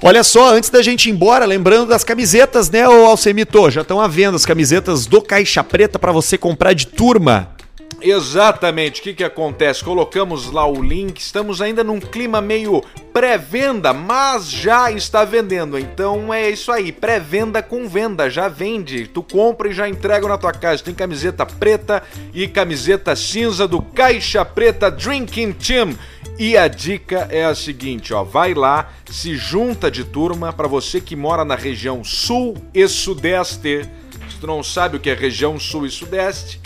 [0.00, 3.68] Olha só, antes da gente ir embora, lembrando das camisetas, né, ô Alcemito?
[3.68, 7.50] Já estão à venda as camisetas do Caixa Preta pra você comprar de turma.
[8.00, 9.82] Exatamente, o que, que acontece?
[9.82, 15.78] Colocamos lá o link, estamos ainda num clima meio pré-venda, mas já está vendendo.
[15.78, 19.08] Então é isso aí, pré-venda com venda, já vende.
[19.08, 20.82] Tu compra e já entrega na tua casa.
[20.82, 22.02] Tem camiseta preta
[22.32, 25.98] e camiseta cinza do Caixa Preta Drinking Team.
[26.38, 31.00] E a dica é a seguinte, ó, vai lá, se junta de turma para você
[31.00, 33.88] que mora na região sul e sudeste.
[34.30, 36.60] Se tu não sabe o que é região sul e sudeste,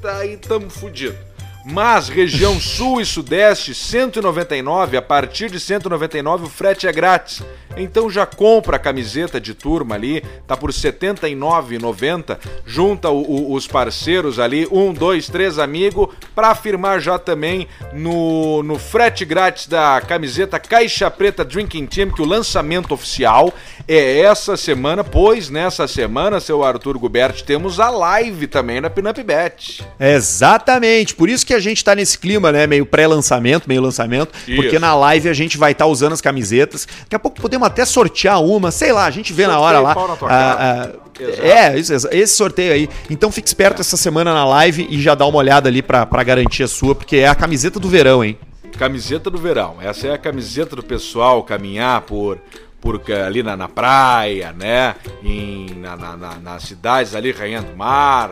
[0.00, 1.16] tá aí tamo fudido.
[1.64, 7.42] Mas região sul e sudeste, 199, a partir de 199 o frete é grátis.
[7.76, 12.38] Então já compra a camiseta de turma ali, tá por R$ 79,90.
[12.66, 18.62] Junta o- o- os parceiros ali, um, dois, três amigos, pra firmar já também no,
[18.62, 23.52] no frete grátis da camiseta Caixa Preta Drinking Team, que o lançamento oficial
[23.86, 29.22] é essa semana, pois nessa semana, seu Arthur Gubert, temos a live também na Pinup
[29.22, 29.84] Bet.
[30.00, 32.66] Exatamente, por isso que a gente tá nesse clima, né?
[32.66, 34.56] Meio pré-lançamento, meio lançamento, Isso.
[34.56, 36.86] porque na live a gente vai estar usando as camisetas.
[37.02, 39.94] Daqui a pouco podemos até sortear uma, sei lá, a gente vê na hora lá.
[39.94, 40.94] pau na tua Ah, cara.
[40.96, 41.10] ah,
[41.42, 42.88] é, isso, esse sorteio aí.
[43.10, 46.22] Então fique esperto essa semana na live e já dá uma olhada ali pra, pra
[46.22, 48.38] garantir a sua, porque é a camiseta do verão, hein?
[48.78, 49.76] Camiseta do verão.
[49.82, 52.38] Essa é a camiseta do pessoal caminhar por,
[52.80, 54.94] por ca- ali na, na praia, né?
[55.22, 58.30] Em, na, na- na- nas cidades ali, Rainha do Mar.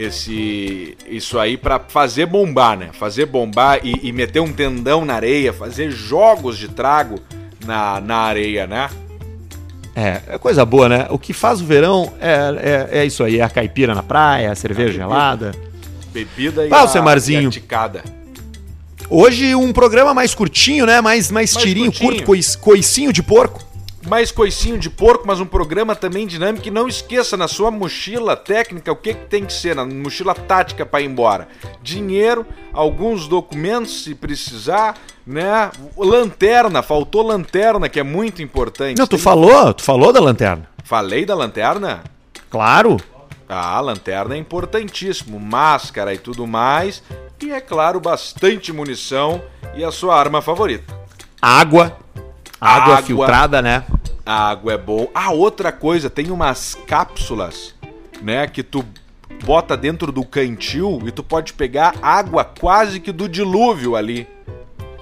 [0.00, 2.88] Esse, isso aí pra fazer bombar, né?
[2.90, 7.16] Fazer bombar e, e meter um tendão na areia, fazer jogos de trago
[7.66, 8.88] na, na areia, né?
[9.94, 11.06] É, é coisa boa, né?
[11.10, 14.50] O que faz o verão é, é, é isso aí, é a caipira na praia,
[14.50, 15.52] a cerveja gelada.
[16.14, 18.02] Bebida e, Ah, a, e a ticada.
[19.10, 21.02] Hoje um programa mais curtinho, né?
[21.02, 22.24] Mais, mais, Mais tirinho, curtinho.
[22.24, 23.62] curto, coicinho de porco.
[24.06, 26.66] Mais coicinho de porco, mas um programa também dinâmico.
[26.66, 30.34] E não esqueça na sua mochila técnica o que, que tem que ser, na mochila
[30.34, 31.48] tática para ir embora:
[31.82, 34.96] dinheiro, alguns documentos se precisar,
[35.26, 35.70] né?
[35.96, 38.98] Lanterna, faltou lanterna, que é muito importante.
[38.98, 40.68] Não, tu Tem- falou, tu falou da lanterna.
[40.84, 42.02] Falei da lanterna?
[42.48, 42.96] Claro.
[43.48, 47.02] Ah, a lanterna é importantíssimo, máscara e tudo mais.
[47.42, 49.42] E é claro, bastante munição
[49.74, 50.94] e a sua arma favorita.
[51.40, 51.96] Água.
[52.60, 53.02] Água, Água.
[53.02, 53.84] filtrada, né?
[54.24, 55.08] A água é bom.
[55.14, 57.74] Ah, outra coisa, tem umas cápsulas,
[58.20, 58.84] né, que tu
[59.44, 64.28] bota dentro do cantil e tu pode pegar água quase que do dilúvio ali,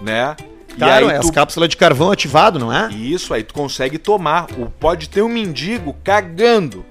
[0.01, 0.37] né?
[0.79, 1.33] Claro, e é aí as tu...
[1.33, 2.89] cápsulas de carvão ativado, não é?
[2.93, 4.47] Isso aí tu consegue tomar.
[4.57, 6.85] O pode ter um mendigo cagando.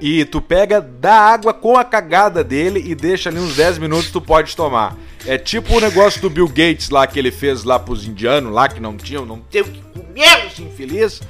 [0.00, 4.10] E tu pega da água com a cagada dele e deixa ali uns 10 minutos
[4.10, 4.96] tu pode tomar.
[5.26, 8.68] É tipo o negócio do Bill Gates lá que ele fez lá pros indianos lá
[8.68, 11.20] que não tinham, não tem o que comer, esse infeliz.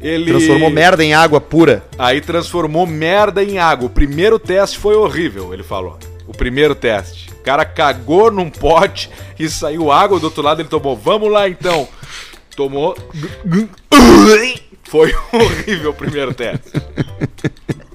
[0.00, 1.84] Ele Transformou merda em água pura.
[1.98, 3.86] Aí transformou merda em água.
[3.86, 5.98] O primeiro teste foi horrível, ele falou.
[6.26, 7.30] O primeiro teste.
[7.30, 10.96] O cara cagou num pote e saiu água do outro lado, ele tomou.
[10.96, 11.88] Vamos lá então.
[12.54, 12.96] Tomou.
[14.84, 16.70] Foi horrível o primeiro teste.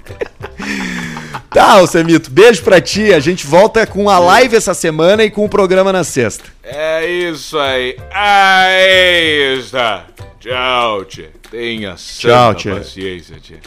[1.62, 3.14] Tá, Alcemito, beijo pra ti.
[3.14, 6.42] A gente volta com a live essa semana e com o programa na sexta.
[6.60, 7.96] É isso aí.
[8.10, 10.06] Aí está.
[10.40, 11.30] Tchau, tia.
[11.52, 12.74] Tenha Tchau, santa tia.
[12.74, 13.60] paciência, tia.